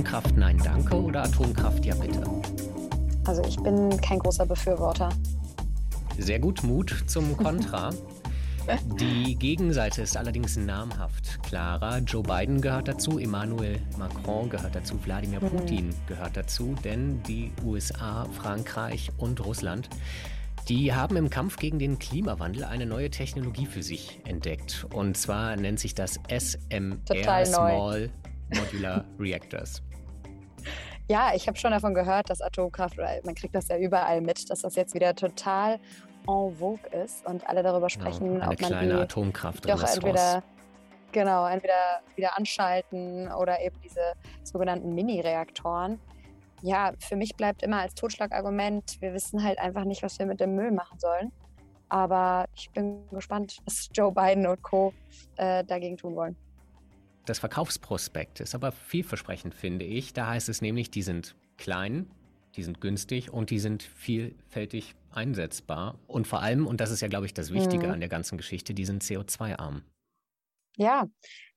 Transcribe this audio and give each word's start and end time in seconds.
Atomkraft 0.00 0.34
nein 0.38 0.56
danke 0.64 0.94
oder 0.98 1.24
Atomkraft 1.24 1.84
ja 1.84 1.94
bitte? 1.94 2.24
Also 3.26 3.42
ich 3.44 3.58
bin 3.58 4.00
kein 4.00 4.18
großer 4.18 4.46
Befürworter. 4.46 5.10
Sehr 6.16 6.38
gut, 6.38 6.62
Mut 6.62 7.04
zum 7.06 7.36
Kontra. 7.42 7.90
Die 8.98 9.34
Gegenseite 9.36 10.00
ist 10.00 10.16
allerdings 10.16 10.56
namhaft 10.56 11.42
klarer. 11.42 11.98
Joe 11.98 12.22
Biden 12.22 12.62
gehört 12.62 12.88
dazu, 12.88 13.18
Emmanuel 13.18 13.78
Macron 13.98 14.48
gehört 14.48 14.74
dazu, 14.74 14.98
Wladimir 15.04 15.42
mhm. 15.42 15.50
Putin 15.50 15.94
gehört 16.06 16.34
dazu, 16.34 16.74
denn 16.82 17.22
die 17.24 17.52
USA, 17.62 18.24
Frankreich 18.32 19.10
und 19.18 19.44
Russland, 19.44 19.90
die 20.70 20.94
haben 20.94 21.16
im 21.16 21.28
Kampf 21.28 21.58
gegen 21.58 21.78
den 21.78 21.98
Klimawandel 21.98 22.64
eine 22.64 22.86
neue 22.86 23.10
Technologie 23.10 23.66
für 23.66 23.82
sich 23.82 24.18
entdeckt. 24.24 24.86
Und 24.94 25.18
zwar 25.18 25.56
nennt 25.56 25.78
sich 25.78 25.94
das 25.94 26.18
SMR 26.30 27.44
Small 27.44 28.10
Modular 28.54 29.04
Reactors. 29.18 29.82
Ja, 31.10 31.32
ich 31.34 31.48
habe 31.48 31.58
schon 31.58 31.72
davon 31.72 31.92
gehört, 31.92 32.30
dass 32.30 32.40
Atomkraft, 32.40 32.96
man 33.24 33.34
kriegt 33.34 33.52
das 33.56 33.66
ja 33.66 33.76
überall 33.76 34.20
mit, 34.20 34.48
dass 34.48 34.60
das 34.60 34.76
jetzt 34.76 34.94
wieder 34.94 35.12
total 35.16 35.80
en 36.28 36.54
vogue 36.54 36.78
ist 37.02 37.26
und 37.26 37.44
alle 37.48 37.64
darüber 37.64 37.90
sprechen, 37.90 38.36
ja, 38.36 38.42
eine 38.42 38.52
ob 38.52 38.60
man 38.60 38.70
kleine 38.70 38.94
die 38.94 39.00
Atomkraft 39.00 39.68
doch 39.68 39.82
entweder 39.82 40.44
genau 41.10 41.48
entweder 41.48 42.02
wieder 42.14 42.38
anschalten 42.38 43.28
oder 43.32 43.60
eben 43.60 43.74
diese 43.82 44.12
sogenannten 44.44 44.94
Mini-Reaktoren. 44.94 45.98
Ja, 46.62 46.92
für 47.00 47.16
mich 47.16 47.34
bleibt 47.34 47.64
immer 47.64 47.80
als 47.80 47.94
Totschlagargument, 47.94 49.00
wir 49.00 49.12
wissen 49.12 49.42
halt 49.42 49.58
einfach 49.58 49.82
nicht, 49.82 50.04
was 50.04 50.16
wir 50.20 50.26
mit 50.26 50.38
dem 50.38 50.54
Müll 50.54 50.70
machen 50.70 51.00
sollen. 51.00 51.32
Aber 51.88 52.44
ich 52.54 52.70
bin 52.70 53.02
gespannt, 53.10 53.58
was 53.64 53.88
Joe 53.92 54.12
Biden 54.12 54.46
und 54.46 54.62
Co. 54.62 54.94
Äh, 55.38 55.64
dagegen 55.64 55.96
tun 55.96 56.14
wollen. 56.14 56.36
Das 57.26 57.38
Verkaufsprospekt 57.38 58.40
ist 58.40 58.54
aber 58.54 58.72
vielversprechend, 58.72 59.54
finde 59.54 59.84
ich. 59.84 60.12
Da 60.12 60.28
heißt 60.28 60.48
es 60.48 60.62
nämlich, 60.62 60.90
die 60.90 61.02
sind 61.02 61.34
klein, 61.58 62.10
die 62.56 62.62
sind 62.62 62.80
günstig 62.80 63.32
und 63.32 63.50
die 63.50 63.58
sind 63.58 63.82
vielfältig 63.82 64.94
einsetzbar. 65.12 65.98
Und 66.06 66.26
vor 66.26 66.40
allem, 66.40 66.66
und 66.66 66.80
das 66.80 66.90
ist 66.90 67.00
ja, 67.00 67.08
glaube 67.08 67.26
ich, 67.26 67.34
das 67.34 67.52
Wichtige 67.52 67.88
mhm. 67.88 67.92
an 67.94 68.00
der 68.00 68.08
ganzen 68.08 68.36
Geschichte, 68.36 68.74
die 68.74 68.84
sind 68.84 69.02
CO2-arm. 69.02 69.82
Ja, 70.76 71.06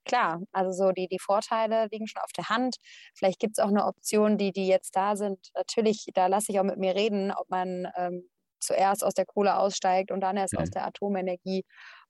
klar. 0.05 0.41
Also 0.51 0.71
so 0.71 0.91
die, 0.91 1.07
die 1.07 1.19
Vorteile 1.19 1.87
liegen 1.91 2.07
schon 2.07 2.21
auf 2.21 2.31
der 2.35 2.49
Hand. 2.49 2.75
Vielleicht 3.15 3.39
gibt 3.39 3.57
es 3.57 3.63
auch 3.63 3.69
eine 3.69 3.85
Option, 3.85 4.37
die, 4.37 4.51
die 4.51 4.67
jetzt 4.67 4.95
da 4.95 5.15
sind. 5.15 5.39
Natürlich, 5.55 6.07
da 6.13 6.27
lasse 6.27 6.51
ich 6.51 6.59
auch 6.59 6.65
mit 6.65 6.77
mir 6.77 6.95
reden, 6.95 7.31
ob 7.31 7.49
man 7.49 7.87
ähm, 7.95 8.29
zuerst 8.59 9.03
aus 9.03 9.13
der 9.13 9.25
Kohle 9.25 9.57
aussteigt 9.57 10.11
und 10.11 10.21
dann 10.21 10.37
erst 10.37 10.53
mhm. 10.53 10.59
aus 10.59 10.69
der 10.69 10.85
Atomenergie 10.85 11.63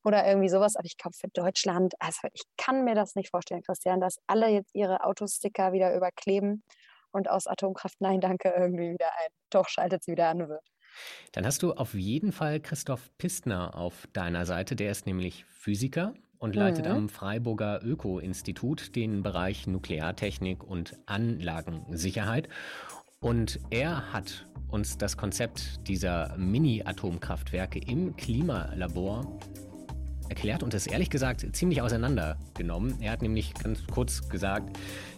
oder 0.04 0.28
irgendwie 0.28 0.50
sowas. 0.50 0.76
Aber 0.76 0.86
ich 0.86 0.98
glaube, 0.98 1.16
für 1.16 1.30
Deutschland, 1.30 1.94
also 2.00 2.28
ich 2.34 2.44
kann 2.58 2.84
mir 2.84 2.96
das 2.96 3.16
nicht 3.16 3.30
vorstellen, 3.30 3.64
Christian, 3.64 4.00
dass 4.00 4.18
alle 4.28 4.50
jetzt 4.50 4.74
ihre 4.74 5.04
Autosticker 5.04 5.74
wieder 5.74 5.96
überkleben 5.96 6.64
und 7.12 7.30
aus 7.30 7.48
Atomkraft 7.48 8.02
Nein, 8.02 8.22
danke 8.22 8.54
irgendwie 8.56 8.92
wieder 8.92 9.10
ein. 9.18 9.30
Doch, 9.50 9.70
schaltet 9.70 10.04
sie 10.04 10.14
wieder 10.14 10.30
an 10.30 10.50
wird. 10.50 10.64
Dann 11.32 11.46
hast 11.46 11.64
du 11.64 11.74
auf 11.74 11.94
jeden 11.94 12.32
Fall 12.32 12.60
Christoph 12.60 13.10
Pistner 13.18 13.76
auf 13.76 14.08
deiner 14.14 14.46
Seite. 14.46 14.76
Der 14.76 14.92
ist 14.92 15.06
nämlich 15.06 15.46
Physiker 15.46 16.14
und 16.38 16.56
leitet 16.56 16.86
mhm. 16.86 16.92
am 16.92 17.10
Freiburger 17.10 17.82
Öko-Institut 17.84 18.96
den 18.96 19.24
Bereich 19.24 19.66
Nukleartechnik 19.66 20.64
und 20.64 20.98
Anlagensicherheit. 21.06 22.50
Und 23.22 23.60
er 23.70 24.12
hat 24.12 24.48
uns 24.70 24.98
das 24.98 25.16
Konzept 25.16 25.88
dieser 25.88 26.36
Mini-Atomkraftwerke 26.38 27.80
im 27.80 28.18
Klimalabor 28.18 29.40
erklärt 30.30 30.64
und 30.64 30.74
es 30.74 30.88
ehrlich 30.88 31.10
gesagt 31.10 31.46
ziemlich 31.56 31.82
auseinandergenommen. 31.82 33.02
Er 33.02 33.12
hat 33.12 33.22
nämlich 33.22 33.54
ganz 33.56 33.86
kurz 33.88 34.28
gesagt, 34.30 34.78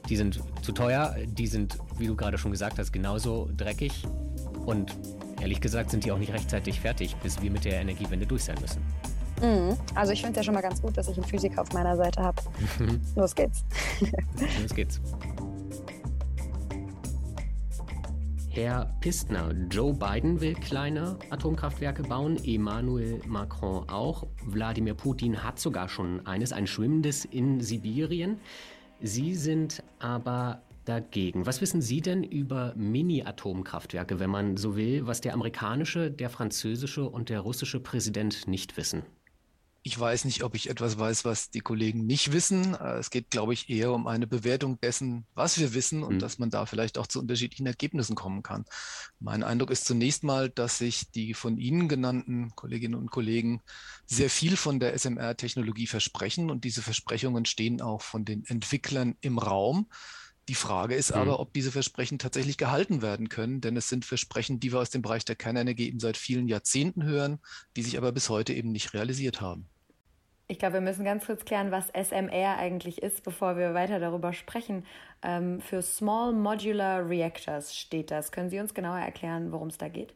die 0.09 0.15
sind 0.15 0.41
zu 0.61 0.71
teuer, 0.71 1.15
die 1.25 1.47
sind, 1.47 1.77
wie 1.97 2.07
du 2.07 2.15
gerade 2.15 2.37
schon 2.37 2.51
gesagt 2.51 2.79
hast, 2.79 2.91
genauso 2.91 3.49
dreckig 3.55 4.03
und 4.65 4.95
ehrlich 5.41 5.61
gesagt 5.61 5.91
sind 5.91 6.05
die 6.05 6.11
auch 6.11 6.17
nicht 6.17 6.33
rechtzeitig 6.33 6.79
fertig, 6.79 7.15
bis 7.17 7.41
wir 7.41 7.51
mit 7.51 7.65
der 7.65 7.81
Energiewende 7.81 8.25
durch 8.25 8.43
sein 8.43 8.57
müssen. 8.61 8.81
Mhm. 9.41 9.77
Also 9.95 10.13
ich 10.13 10.21
finde 10.21 10.31
es 10.31 10.37
ja 10.37 10.43
schon 10.43 10.53
mal 10.53 10.61
ganz 10.61 10.81
gut, 10.81 10.97
dass 10.97 11.07
ich 11.07 11.17
einen 11.17 11.25
Physiker 11.25 11.61
auf 11.61 11.73
meiner 11.73 11.95
Seite 11.95 12.21
habe. 12.21 12.41
Los 13.15 13.35
geht's. 13.35 13.65
Los 14.61 14.73
geht's. 14.73 15.01
Herr 18.55 18.85
Pistner, 19.01 19.53
Joe 19.69 19.93
Biden 19.93 20.39
will 20.39 20.53
kleine 20.53 21.19
Atomkraftwerke 21.29 22.03
bauen, 22.03 22.37
Emmanuel 22.41 23.19
Macron 23.27 23.89
auch. 23.89 24.27
Wladimir 24.45 24.93
Putin 24.93 25.43
hat 25.43 25.59
sogar 25.59 25.89
schon 25.89 26.25
eines, 26.25 26.53
ein 26.53 26.65
schwimmendes 26.65 27.25
in 27.25 27.59
Sibirien. 27.59 28.39
Sie 29.01 29.35
sind 29.35 29.83
aber 29.99 30.61
dagegen. 30.85 31.45
Was 31.45 31.59
wissen 31.59 31.81
Sie 31.81 31.99
denn 31.99 32.23
über 32.23 32.73
Mini-Atomkraftwerke, 32.77 34.21
wenn 34.21 34.29
man 34.29 34.55
so 34.55 34.77
will, 34.77 35.05
was 35.05 35.19
der 35.19 35.33
amerikanische, 35.33 36.09
der 36.09 36.29
französische 36.29 37.09
und 37.09 37.27
der 37.27 37.41
russische 37.41 37.81
Präsident 37.81 38.47
nicht 38.47 38.77
wissen? 38.77 39.03
Ich 39.87 39.99
weiß 39.99 40.25
nicht, 40.25 40.43
ob 40.43 40.55
ich 40.55 40.71
etwas 40.71 40.97
weiß, 40.97 41.25
was 41.25 41.51
die 41.51 41.59
Kollegen 41.59 42.07
nicht 42.07 42.31
wissen. 42.31 42.73
Äh, 42.73 42.95
es 42.95 43.11
geht, 43.11 43.29
glaube 43.29 43.53
ich, 43.53 43.69
eher 43.69 43.91
um 43.91 44.07
eine 44.07 44.25
Bewertung 44.25 44.81
dessen, 44.81 45.27
was 45.35 45.59
wir 45.59 45.75
wissen 45.75 46.01
und 46.01 46.15
mhm. 46.15 46.19
dass 46.19 46.39
man 46.39 46.49
da 46.49 46.65
vielleicht 46.65 46.97
auch 46.97 47.05
zu 47.05 47.19
unterschiedlichen 47.19 47.67
Ergebnissen 47.67 48.15
kommen 48.15 48.41
kann. 48.41 48.65
Mein 49.19 49.43
Eindruck 49.43 49.69
ist 49.69 49.85
zunächst 49.85 50.23
mal, 50.23 50.49
dass 50.49 50.79
sich 50.79 51.11
die 51.11 51.35
von 51.35 51.59
Ihnen 51.59 51.87
genannten 51.87 52.55
Kolleginnen 52.55 52.95
und 52.95 53.11
Kollegen 53.11 53.61
sehr 54.07 54.31
viel 54.31 54.57
von 54.57 54.79
der 54.79 54.95
SMR-Technologie 54.97 55.85
versprechen 55.85 56.49
und 56.49 56.63
diese 56.63 56.81
Versprechungen 56.81 57.45
stehen 57.45 57.79
auch 57.79 58.01
von 58.01 58.25
den 58.25 58.43
Entwicklern 58.47 59.15
im 59.21 59.37
Raum. 59.37 59.87
Die 60.47 60.55
Frage 60.55 60.95
ist 60.95 61.11
mhm. 61.11 61.21
aber, 61.21 61.39
ob 61.39 61.53
diese 61.53 61.71
Versprechen 61.71 62.17
tatsächlich 62.17 62.57
gehalten 62.57 63.03
werden 63.03 63.29
können, 63.29 63.61
denn 63.61 63.77
es 63.77 63.87
sind 63.87 64.03
Versprechen, 64.03 64.59
die 64.59 64.71
wir 64.71 64.79
aus 64.79 64.89
dem 64.89 65.03
Bereich 65.03 65.25
der 65.25 65.35
Kernenergie 65.35 65.89
eben 65.89 65.99
seit 65.99 66.17
vielen 66.17 66.47
Jahrzehnten 66.47 67.03
hören, 67.03 67.37
die 67.75 67.83
sich 67.83 67.99
aber 67.99 68.11
bis 68.11 68.29
heute 68.29 68.51
eben 68.51 68.71
nicht 68.71 68.95
realisiert 68.95 69.41
haben. 69.41 69.67
Ich 70.47 70.59
glaube, 70.59 70.75
wir 70.75 70.81
müssen 70.81 71.03
ganz 71.03 71.25
kurz 71.25 71.43
klären, 71.43 71.71
was 71.71 71.87
SMR 71.89 72.57
eigentlich 72.57 73.01
ist, 73.01 73.23
bevor 73.23 73.57
wir 73.57 73.73
weiter 73.73 73.99
darüber 73.99 74.31
sprechen. 74.31 74.85
Ähm, 75.23 75.59
für 75.59 75.81
Small 75.81 76.33
Modular 76.33 77.09
Reactors 77.09 77.75
steht 77.75 78.11
das. 78.11 78.31
Können 78.31 78.51
Sie 78.51 78.59
uns 78.59 78.75
genauer 78.75 78.99
erklären, 78.99 79.51
worum 79.51 79.69
es 79.69 79.79
da 79.79 79.87
geht? 79.87 80.13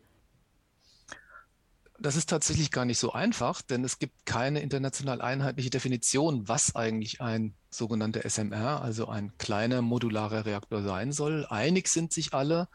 Das 2.02 2.16
ist 2.16 2.30
tatsächlich 2.30 2.72
gar 2.72 2.86
nicht 2.86 3.00
so 3.00 3.12
einfach, 3.12 3.62
denn 3.62 3.84
es 3.84 4.00
gibt 4.00 4.26
keine 4.26 4.62
international 4.62 5.20
einheitliche 5.20 5.70
Definition, 5.70 6.48
was 6.48 6.76
eigentlich 6.76 7.20
ein 7.20 7.56
sogenannter 7.72 8.22
SMR, 8.24 8.82
also 8.82 9.10
ein 9.10 9.34
kleiner 9.38 9.82
modularer 9.82 10.46
Reaktor 10.46 10.84
sein 10.84 11.12
soll. 11.12 11.46
Einig 11.50 11.90
sind 11.90 12.14
sich 12.14 12.34
alle, 12.34 12.70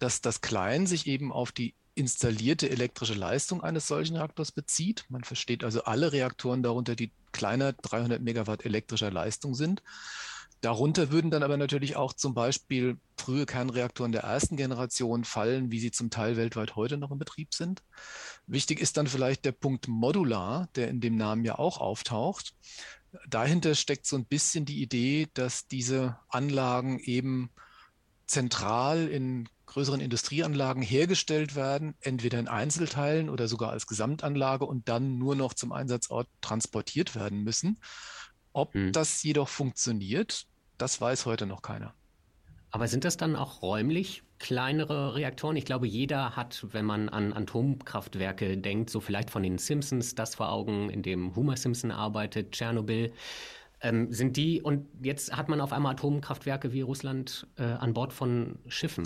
dass 0.00 0.22
das 0.22 0.40
Klein 0.40 0.86
sich 0.86 1.06
eben 1.06 1.30
auf 1.32 1.52
die 1.52 1.76
installierte 1.94 2.70
elektrische 2.70 3.14
Leistung 3.14 3.62
eines 3.62 3.86
solchen 3.86 4.16
Reaktors 4.16 4.52
bezieht. 4.52 5.04
Man 5.08 5.24
versteht 5.24 5.64
also 5.64 5.84
alle 5.84 6.12
Reaktoren 6.12 6.62
darunter, 6.62 6.96
die 6.96 7.12
kleiner 7.32 7.72
300 7.72 8.22
Megawatt 8.22 8.64
elektrischer 8.64 9.10
Leistung 9.10 9.54
sind. 9.54 9.82
Darunter 10.62 11.10
würden 11.10 11.32
dann 11.32 11.42
aber 11.42 11.56
natürlich 11.56 11.96
auch 11.96 12.12
zum 12.12 12.34
Beispiel 12.34 12.96
frühe 13.16 13.46
Kernreaktoren 13.46 14.12
der 14.12 14.22
ersten 14.22 14.56
Generation 14.56 15.24
fallen, 15.24 15.72
wie 15.72 15.80
sie 15.80 15.90
zum 15.90 16.08
Teil 16.08 16.36
weltweit 16.36 16.76
heute 16.76 16.98
noch 16.98 17.10
in 17.10 17.18
Betrieb 17.18 17.52
sind. 17.52 17.82
Wichtig 18.46 18.80
ist 18.80 18.96
dann 18.96 19.08
vielleicht 19.08 19.44
der 19.44 19.52
Punkt 19.52 19.88
modular, 19.88 20.68
der 20.76 20.88
in 20.88 21.00
dem 21.00 21.16
Namen 21.16 21.44
ja 21.44 21.58
auch 21.58 21.78
auftaucht. 21.78 22.54
Dahinter 23.28 23.74
steckt 23.74 24.06
so 24.06 24.16
ein 24.16 24.24
bisschen 24.24 24.64
die 24.64 24.80
Idee, 24.80 25.28
dass 25.34 25.66
diese 25.66 26.18
Anlagen 26.28 27.00
eben 27.00 27.50
zentral 28.26 29.08
in 29.08 29.48
größeren 29.72 30.00
Industrieanlagen 30.00 30.82
hergestellt 30.82 31.54
werden, 31.54 31.94
entweder 32.00 32.38
in 32.38 32.48
Einzelteilen 32.48 33.28
oder 33.28 33.48
sogar 33.48 33.70
als 33.70 33.86
Gesamtanlage 33.86 34.64
und 34.64 34.88
dann 34.88 35.18
nur 35.18 35.34
noch 35.34 35.54
zum 35.54 35.72
Einsatzort 35.72 36.28
transportiert 36.40 37.14
werden 37.14 37.42
müssen. 37.42 37.78
Ob 38.52 38.74
hm. 38.74 38.92
das 38.92 39.22
jedoch 39.22 39.48
funktioniert, 39.48 40.46
das 40.78 41.00
weiß 41.00 41.26
heute 41.26 41.46
noch 41.46 41.62
keiner. 41.62 41.94
Aber 42.70 42.88
sind 42.88 43.04
das 43.04 43.18
dann 43.18 43.36
auch 43.36 43.60
räumlich 43.60 44.22
kleinere 44.38 45.14
Reaktoren? 45.14 45.56
Ich 45.56 45.66
glaube, 45.66 45.86
jeder 45.86 46.36
hat, 46.36 46.66
wenn 46.72 46.86
man 46.86 47.10
an 47.10 47.34
Atomkraftwerke 47.34 48.56
denkt, 48.56 48.88
so 48.88 49.00
vielleicht 49.00 49.30
von 49.30 49.42
den 49.42 49.58
Simpsons 49.58 50.14
das 50.14 50.34
vor 50.34 50.50
Augen, 50.50 50.88
in 50.88 51.02
dem 51.02 51.36
Homer 51.36 51.56
Simpson 51.56 51.90
arbeitet, 51.90 52.52
Tschernobyl. 52.52 53.12
Ähm, 53.82 54.12
sind 54.12 54.36
die, 54.36 54.62
und 54.62 54.88
jetzt 55.02 55.36
hat 55.36 55.48
man 55.48 55.60
auf 55.60 55.72
einmal 55.72 55.92
Atomkraftwerke 55.92 56.72
wie 56.72 56.80
Russland 56.80 57.46
äh, 57.56 57.64
an 57.64 57.92
Bord 57.92 58.12
von 58.12 58.58
Schiffen. 58.68 59.04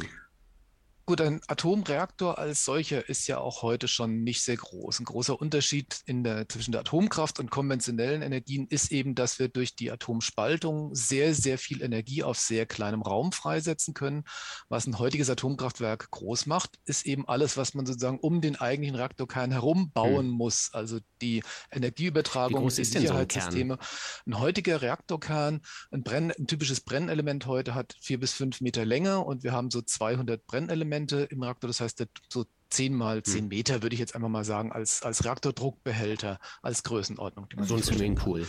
Gut, 1.08 1.20
ein 1.20 1.40
Atomreaktor 1.46 2.36
als 2.36 2.64
solcher 2.64 3.08
ist 3.08 3.28
ja 3.28 3.38
auch 3.38 3.62
heute 3.62 3.86
schon 3.86 4.24
nicht 4.24 4.42
sehr 4.42 4.56
groß. 4.56 4.98
Ein 4.98 5.04
großer 5.04 5.40
Unterschied 5.40 6.02
der, 6.08 6.48
zwischen 6.48 6.72
der 6.72 6.80
Atomkraft 6.80 7.38
und 7.38 7.48
konventionellen 7.48 8.22
Energien 8.22 8.66
ist 8.66 8.90
eben, 8.90 9.14
dass 9.14 9.38
wir 9.38 9.46
durch 9.46 9.76
die 9.76 9.92
Atomspaltung 9.92 10.96
sehr, 10.96 11.32
sehr 11.32 11.58
viel 11.58 11.80
Energie 11.80 12.24
auf 12.24 12.38
sehr 12.38 12.66
kleinem 12.66 13.02
Raum 13.02 13.30
freisetzen 13.30 13.94
können. 13.94 14.24
Was 14.68 14.88
ein 14.88 14.98
heutiges 14.98 15.30
Atomkraftwerk 15.30 16.10
groß 16.10 16.46
macht, 16.46 16.80
ist 16.86 17.06
eben 17.06 17.28
alles, 17.28 17.56
was 17.56 17.74
man 17.74 17.86
sozusagen 17.86 18.18
um 18.18 18.40
den 18.40 18.56
eigentlichen 18.56 18.96
Reaktorkern 18.96 19.52
herum 19.52 19.92
bauen 19.92 20.26
hm. 20.26 20.32
muss. 20.32 20.70
Also 20.72 20.98
die 21.22 21.44
Energieübertragung, 21.70 22.68
die 22.68 22.84
Sicherheitssysteme. 22.84 23.74
So 23.74 23.80
ein, 24.26 24.34
ein, 24.34 24.40
heutiger 24.40 24.82
Reaktorkern, 24.82 25.60
ein, 25.92 26.02
Brenn, 26.02 26.32
ein 26.32 26.48
typisches 26.48 26.80
Brennelement 26.80 27.46
heute 27.46 27.76
hat 27.76 27.94
vier 28.00 28.18
bis 28.18 28.32
fünf 28.32 28.60
Meter 28.60 28.84
Länge 28.84 29.20
und 29.20 29.44
wir 29.44 29.52
haben 29.52 29.70
so 29.70 29.82
200 29.82 30.44
Brennelemente 30.48 30.95
Elemente 30.96 31.28
im 31.31 31.43
Reaktor. 31.43 31.69
Das 31.69 31.81
heißt, 31.81 32.06
so 32.28 32.44
10 32.70 32.94
mal 32.94 33.22
10 33.22 33.43
hm. 33.43 33.48
Meter, 33.48 33.82
würde 33.82 33.94
ich 33.94 34.00
jetzt 34.00 34.14
einfach 34.14 34.28
mal 34.28 34.44
sagen, 34.44 34.72
als, 34.72 35.02
als 35.02 35.25
Reaktordruckbehälter, 35.25 36.38
als 36.62 36.82
Größenordnung. 36.82 37.46
so 37.62 37.76
ein 37.76 37.82
Swimmingpool. 37.82 38.46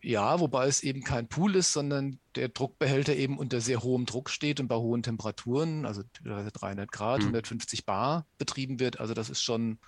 Ja, 0.00 0.38
wobei 0.38 0.68
es 0.68 0.82
eben 0.84 1.02
kein 1.02 1.28
Pool 1.28 1.56
ist, 1.56 1.72
sondern 1.72 2.20
der 2.36 2.50
Druckbehälter 2.50 3.16
eben 3.16 3.36
unter 3.36 3.60
sehr 3.60 3.82
hohem 3.82 4.06
Druck 4.06 4.30
steht 4.30 4.60
und 4.60 4.68
bei 4.68 4.76
hohen 4.76 5.02
Temperaturen, 5.02 5.86
also 5.86 6.02
300 6.22 6.92
Grad, 6.92 7.18
hm. 7.18 7.28
150 7.28 7.84
Bar 7.84 8.26
betrieben 8.38 8.78
wird. 8.78 9.00
Also 9.00 9.14
das 9.14 9.28
ist 9.28 9.42
schon, 9.42 9.78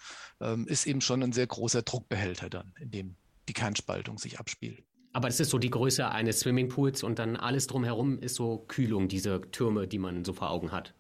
ähm, 0.41 0.67
ist 0.67 0.87
eben 0.87 1.01
schon 1.01 1.23
ein 1.23 1.33
sehr 1.33 1.47
großer 1.47 1.83
Druckbehälter 1.83 2.51
dann, 2.51 2.73
in 2.81 2.91
dem 2.91 3.17
die 3.49 3.53
Kernspaltung 3.53 4.19
sich 4.19 4.41
abspielt. 4.41 4.83
Aber 5.13 5.29
das 5.29 5.41
ist 5.41 5.51
so 5.51 5.59
die 5.59 5.71
Größe 5.71 6.09
eines 6.09 6.41
Swimmingpools 6.41 7.03
und 7.03 7.19
dann 7.19 7.37
alles 7.37 7.67
drumherum 7.67 8.21
ist 8.21 8.37
so 8.37 8.65
Kühlung, 8.69 9.09
diese 9.09 9.41
Türme, 9.51 9.89
die 9.89 9.99
man 9.99 10.25
so 10.25 10.33
vor 10.33 10.51
Augen 10.51 10.71
hat 10.71 10.95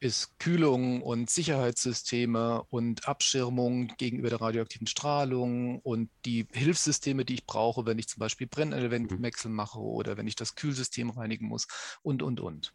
ist 0.00 0.38
Kühlung 0.38 1.02
und 1.02 1.30
Sicherheitssysteme 1.30 2.62
und 2.70 3.08
Abschirmung 3.08 3.88
gegenüber 3.96 4.28
der 4.28 4.40
radioaktiven 4.40 4.86
Strahlung 4.86 5.80
und 5.80 6.10
die 6.24 6.46
Hilfssysteme, 6.52 7.24
die 7.24 7.34
ich 7.34 7.46
brauche, 7.46 7.86
wenn 7.86 7.98
ich 7.98 8.08
zum 8.08 8.20
Beispiel 8.20 8.46
Brennelementwechsel 8.46 9.50
mhm. 9.50 9.56
mache 9.56 9.78
oder 9.78 10.16
wenn 10.16 10.26
ich 10.26 10.36
das 10.36 10.54
Kühlsystem 10.54 11.10
reinigen 11.10 11.46
muss 11.46 11.66
und, 12.02 12.22
und, 12.22 12.40
und. 12.40 12.74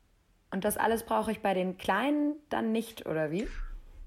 Und 0.52 0.66
das 0.66 0.78
alles 0.78 1.06
brauche 1.06 1.32
ich 1.32 1.42
bei 1.42 1.54
den 1.54 1.78
kleinen 1.78 2.36
dann 2.50 2.72
nicht, 2.72 3.06
oder 3.06 3.32
wie? 3.32 3.48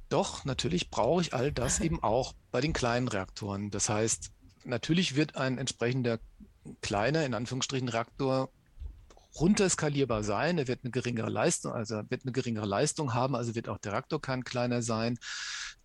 Doch, 0.09 0.45
natürlich 0.45 0.91
brauche 0.91 1.23
ich 1.23 1.35
all 1.35 1.53
das 1.53 1.81
eben 1.81 2.03
auch 2.03 2.35
bei 2.51 2.61
den 2.61 2.73
kleinen 2.73 3.09
Reaktoren. 3.09 3.71
Das 3.71 3.89
heißt, 3.89 4.33
natürlich 4.65 5.17
wird 5.17 5.37
ein 5.37 5.59
entsprechender 5.59 6.19
kleiner, 6.81 7.25
in 7.25 7.35
Anführungsstrichen, 7.35 7.89
Reaktor 7.89 8.51
runterskalierbar 9.39 10.23
sein. 10.23 10.59
Er 10.59 10.69
wird 10.69 10.81
eine 10.85 10.91
geringere 10.91 11.31
Leistung, 11.31 11.73
also 11.73 12.03
wird 12.09 12.23
eine 12.25 12.33
geringere 12.33 12.67
Leistung 12.67 13.15
haben, 13.15 13.35
also 13.35 13.55
wird 13.55 13.69
auch 13.69 13.79
der 13.79 13.93
Reaktorkern 13.93 14.45
kleiner 14.45 14.83
sein. 14.83 15.19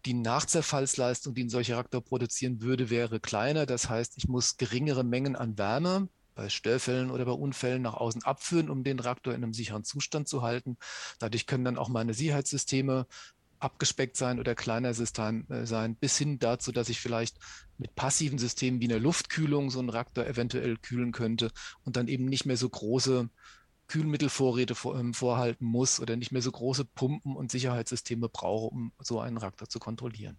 Die 0.06 0.14
Nachzerfallsleistung, 0.14 1.34
die 1.34 1.46
ein 1.46 1.50
solcher 1.50 1.76
Reaktor 1.76 2.02
produzieren 2.02 2.62
würde, 2.62 2.90
wäre 2.90 3.20
kleiner. 3.20 3.66
Das 3.66 3.90
heißt, 3.90 4.14
ich 4.18 4.28
muss 4.28 4.58
geringere 4.58 5.04
Mengen 5.04 5.36
an 5.36 5.58
Wärme 5.58 6.10
bei 6.38 6.50
Störfällen 6.50 7.10
oder 7.10 7.26
bei 7.26 7.32
Unfällen 7.32 7.82
nach 7.82 7.96
außen 7.96 8.24
abführen, 8.24 8.70
um 8.70 8.84
den 8.84 9.00
Reaktor 9.00 9.34
in 9.34 9.44
einem 9.44 9.54
sicheren 9.54 9.84
Zustand 9.84 10.28
zu 10.28 10.44
halten. 10.44 10.78
Dadurch 11.20 11.48
können 11.48 11.66
dann 11.66 11.78
auch 11.78 11.90
meine 11.90 12.14
Sicherheitssysteme 12.14 13.08
abgespeckt 13.60 14.18
sein 14.18 14.40
oder 14.40 14.56
kleiner 14.56 14.94
System, 14.94 15.46
äh, 15.50 15.66
sein, 15.66 15.96
bis 15.96 16.18
hin 16.18 16.40
dazu, 16.40 16.72
dass 16.72 16.90
ich 16.90 17.00
vielleicht 17.00 17.38
mit 17.78 17.96
passiven 17.96 18.38
Systemen 18.38 18.82
wie 18.82 18.86
einer 18.86 19.00
Luftkühlung 19.00 19.70
so 19.70 19.80
einen 19.80 19.90
Reaktor 19.90 20.26
eventuell 20.26 20.78
kühlen 20.78 21.12
könnte 21.12 21.52
und 21.84 21.98
dann 21.98 22.08
eben 22.08 22.26
nicht 22.26 22.46
mehr 22.46 22.58
so 22.58 22.70
große 22.70 23.30
Kühlmittelvorräte 23.88 24.76
vor, 24.76 25.00
ähm, 25.00 25.14
vorhalten 25.14 25.66
muss 25.66 26.00
oder 26.00 26.16
nicht 26.16 26.32
mehr 26.32 26.42
so 26.42 26.52
große 26.52 26.86
Pumpen 26.86 27.36
und 27.36 27.52
Sicherheitssysteme 27.52 28.30
brauche, 28.30 28.68
um 28.68 28.92
so 29.00 29.20
einen 29.20 29.38
Reaktor 29.38 29.70
zu 29.70 29.80
kontrollieren. 29.80 30.38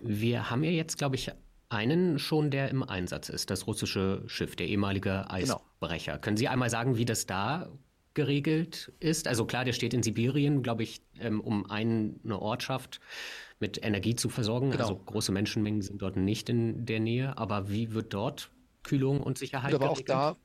Wir 0.00 0.50
haben 0.50 0.64
ja 0.64 0.70
jetzt, 0.70 0.98
glaube 0.98 1.16
ich, 1.16 1.30
einen 1.68 2.18
schon, 2.18 2.50
der 2.50 2.70
im 2.70 2.82
Einsatz 2.82 3.28
ist, 3.28 3.50
das 3.50 3.66
russische 3.66 4.22
Schiff, 4.26 4.56
der 4.56 4.68
ehemalige 4.68 5.26
genau. 5.28 5.62
Eisbrecher. 5.80 6.12
Genau. 6.12 6.22
Können 6.22 6.36
Sie 6.36 6.48
einmal 6.48 6.70
sagen, 6.70 6.96
wie 6.96 7.04
das 7.04 7.26
da 7.26 7.68
geregelt 8.14 8.92
ist. 9.00 9.28
Also 9.28 9.44
klar, 9.44 9.64
der 9.64 9.72
steht 9.72 9.94
in 9.94 10.02
Sibirien, 10.02 10.62
glaube 10.62 10.82
ich, 10.82 11.00
ähm, 11.20 11.40
um 11.40 11.70
eine 11.70 12.40
Ortschaft 12.40 13.00
mit 13.60 13.84
Energie 13.84 14.14
zu 14.14 14.28
versorgen. 14.28 14.70
Genau. 14.70 14.82
Also 14.82 14.96
große 14.96 15.32
Menschenmengen 15.32 15.82
sind 15.82 16.02
dort 16.02 16.16
nicht 16.16 16.48
in 16.48 16.86
der 16.86 17.00
Nähe. 17.00 17.36
Aber 17.38 17.70
wie 17.70 17.92
wird 17.92 18.14
dort 18.14 18.50
Kühlung 18.82 19.22
und 19.22 19.38
Sicherheit 19.38 19.74
und 19.74 19.82
aber 19.82 19.94
geregelt? 19.94 20.10
auch 20.10 20.34
da 20.34 20.36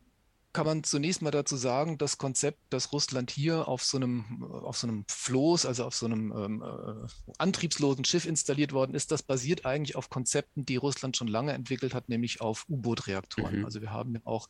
kann 0.54 0.68
man 0.68 0.84
zunächst 0.84 1.24
mal 1.24 1.32
dazu 1.32 1.58
sagen, 1.58 1.98
das 1.98 2.20
Konzept, 2.20 2.60
dass 2.70 2.94
Russland 2.94 3.32
hier 3.32 3.68
auf 3.68 3.84
so 3.84 3.98
einem, 3.98 4.44
auf 4.44 4.78
so 4.78 4.88
einem 4.88 5.04
Floß, 5.10 5.66
also 5.66 5.84
auf 5.84 5.96
so 5.96 6.06
einem 6.06 6.32
ähm, 6.32 6.62
äh, 6.62 7.32
antriebslosen 7.40 8.06
Schiff 8.06 8.26
installiert 8.26 8.72
worden 8.72 8.94
ist, 8.94 9.12
das 9.12 9.24
basiert 9.24 9.66
eigentlich 9.66 9.96
auf 9.96 10.12
Konzepten, 10.12 10.64
die 10.64 10.76
Russland 10.76 11.18
schon 11.18 11.28
lange 11.28 11.54
entwickelt 11.54 11.96
hat, 11.96 12.08
nämlich 12.08 12.40
auf 12.40 12.66
U-Boot-Reaktoren. 12.70 13.60
Mhm. 13.60 13.66
Also 13.66 13.82
wir 13.82 13.92
haben 13.92 14.20
auch 14.26 14.48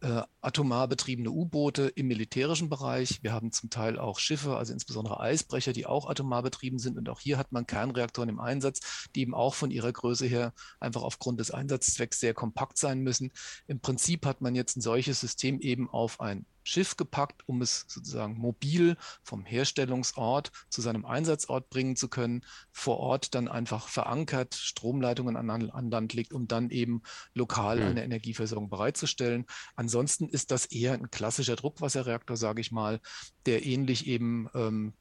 äh, 0.00 0.22
atomar 0.40 0.88
betriebene 0.88 1.30
U-Boote 1.30 1.88
im 1.88 2.08
militärischen 2.08 2.70
Bereich. 2.70 3.22
Wir 3.22 3.32
haben 3.34 3.52
zum 3.52 3.68
Teil 3.68 3.98
auch 3.98 4.18
Schiffe, 4.18 4.56
also 4.56 4.72
insbesondere 4.72 5.20
Eisbrecher, 5.20 5.74
die 5.74 5.84
auch 5.84 6.08
atomar 6.08 6.42
betrieben 6.42 6.78
sind. 6.78 6.96
Und 6.96 7.10
auch 7.10 7.20
hier 7.20 7.36
hat 7.36 7.52
man 7.52 7.66
Kernreaktoren 7.66 8.30
im 8.30 8.40
Einsatz, 8.40 9.08
die 9.14 9.20
eben 9.20 9.34
auch 9.34 9.54
von 9.54 9.70
ihrer 9.70 9.92
Größe 9.92 10.26
her 10.26 10.54
einfach 10.80 11.02
aufgrund 11.02 11.40
des 11.40 11.50
Einsatzzwecks 11.50 12.20
sehr 12.20 12.32
kompakt 12.32 12.78
sein 12.78 13.00
müssen. 13.00 13.32
Im 13.66 13.80
Prinzip 13.80 14.24
hat 14.24 14.40
man 14.40 14.54
jetzt 14.54 14.78
ein 14.78 14.80
solches 14.80 15.20
System 15.20 15.41
System 15.42 15.60
eben 15.60 15.90
auf 15.90 16.20
ein 16.20 16.46
Schiff 16.64 16.96
gepackt, 16.96 17.42
um 17.48 17.60
es 17.60 17.86
sozusagen 17.88 18.38
mobil 18.38 18.96
vom 19.24 19.44
Herstellungsort 19.44 20.52
zu 20.68 20.80
seinem 20.80 21.04
Einsatzort 21.04 21.68
bringen 21.70 21.96
zu 21.96 22.06
können, 22.06 22.44
vor 22.70 22.98
Ort 22.98 23.34
dann 23.34 23.48
einfach 23.48 23.88
verankert, 23.88 24.54
Stromleitungen 24.54 25.36
an, 25.36 25.50
an 25.50 25.90
Land 25.90 26.12
legt, 26.14 26.32
um 26.32 26.46
dann 26.46 26.70
eben 26.70 27.02
lokal 27.34 27.78
mhm. 27.80 27.86
eine 27.86 28.04
Energieversorgung 28.04 28.70
bereitzustellen. 28.70 29.46
Ansonsten 29.74 30.28
ist 30.28 30.52
das 30.52 30.66
eher 30.66 30.92
ein 30.92 31.10
klassischer 31.10 31.56
Druckwasserreaktor, 31.56 32.36
sage 32.36 32.60
ich 32.60 32.70
mal, 32.70 33.00
der 33.44 33.66
ähnlich 33.66 34.06
eben 34.06 34.48
ähm, 34.54 34.92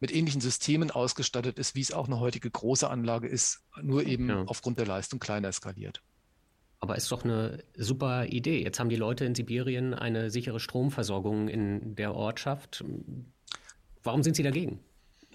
mit 0.00 0.14
ähnlichen 0.14 0.40
Systemen 0.40 0.90
ausgestattet 0.90 1.58
ist, 1.58 1.74
wie 1.74 1.82
es 1.82 1.92
auch 1.92 2.06
eine 2.06 2.18
heutige 2.18 2.50
große 2.50 2.88
Anlage 2.88 3.28
ist, 3.28 3.60
nur 3.82 4.06
eben 4.06 4.30
ja. 4.30 4.44
aufgrund 4.46 4.78
der 4.78 4.86
Leistung 4.86 5.20
kleiner 5.20 5.52
skaliert. 5.52 6.02
Aber 6.80 6.96
ist 6.96 7.12
doch 7.12 7.24
eine 7.24 7.62
super 7.76 8.26
Idee. 8.26 8.62
Jetzt 8.62 8.80
haben 8.80 8.88
die 8.88 8.96
Leute 8.96 9.26
in 9.26 9.34
Sibirien 9.34 9.92
eine 9.92 10.30
sichere 10.30 10.60
Stromversorgung 10.60 11.48
in 11.48 11.94
der 11.94 12.14
Ortschaft. 12.14 12.82
Warum 14.02 14.22
sind 14.22 14.34
sie 14.34 14.42
dagegen? 14.42 14.80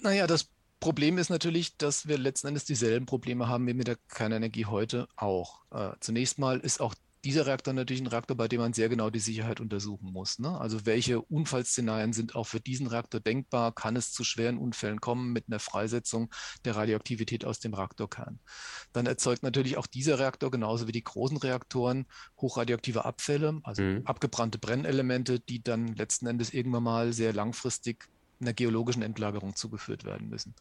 Naja, 0.01 0.25
das 0.25 0.50
Problem 0.80 1.18
ist 1.19 1.30
natürlich, 1.30 1.77
dass 1.77 2.07
wir 2.07 2.18
letzten 2.18 2.47
Endes 2.47 2.65
dieselben 2.65 3.06
Probleme 3.06 3.47
haben 3.47 3.68
wie 3.68 3.74
mit 3.74 3.88
der 3.88 3.97
Kernenergie 4.09 4.65
heute 4.65 5.07
auch. 5.15 5.62
Äh, 5.71 5.92
zunächst 6.00 6.39
mal 6.39 6.59
ist 6.59 6.81
auch 6.81 6.95
dieser 7.25 7.48
Reaktor 7.48 7.74
natürlich 7.74 8.04
ein 8.04 8.07
Reaktor, 8.07 8.38
bei 8.38 8.48
dem 8.48 8.62
man 8.62 8.74
sehr 8.74 8.88
genau 8.88 9.10
die 9.10 9.19
Sicherheit 9.19 9.60
untersuchen 9.60 10.13
muss. 10.13 10.38
Ne? 10.38 10.57
Also 10.60 10.86
welche 10.86 11.19
Unfallszenarien 11.22 12.13
sind 12.13 12.36
auch 12.36 12.45
für 12.45 12.60
diesen 12.60 12.86
Reaktor 12.86 13.19
denkbar? 13.19 13.74
Kann 13.74 13.95
es 13.95 14.13
zu 14.13 14.24
schweren 14.24 14.60
Unfällen 14.60 15.01
kommen 15.01 15.33
mit 15.33 15.45
einer 15.48 15.60
Freisetzung 15.60 16.31
der 16.66 16.75
Radioaktivität 16.75 17.44
aus 17.44 17.60
dem 17.60 17.74
Reaktorkern? 17.74 18.39
Dann 18.94 19.07
erzeugt 19.07 19.42
natürlich 19.42 19.77
auch 19.77 19.88
dieser 19.88 20.19
Reaktor 20.19 20.51
genauso 20.51 20.88
wie 20.88 20.92
die 20.92 21.04
großen 21.04 21.38
Reaktoren 21.38 22.06
hochradioaktive 22.40 23.06
Abfälle, 23.06 23.59
also 23.64 23.81
mhm. 23.81 24.02
abgebrannte 24.06 24.59
Brennelemente, 24.59 25.40
die 25.40 25.64
dann 25.64 25.95
letzten 25.95 26.28
Endes 26.28 26.54
irgendwann 26.54 26.83
mal 26.83 27.11
sehr 27.11 27.33
langfristig 27.33 28.07
einer 28.40 28.54
geologischen 28.54 29.02
Endlagerung 29.02 29.56
zugeführt 29.56 30.04
werden 30.04 30.30
müssen. 30.30 30.54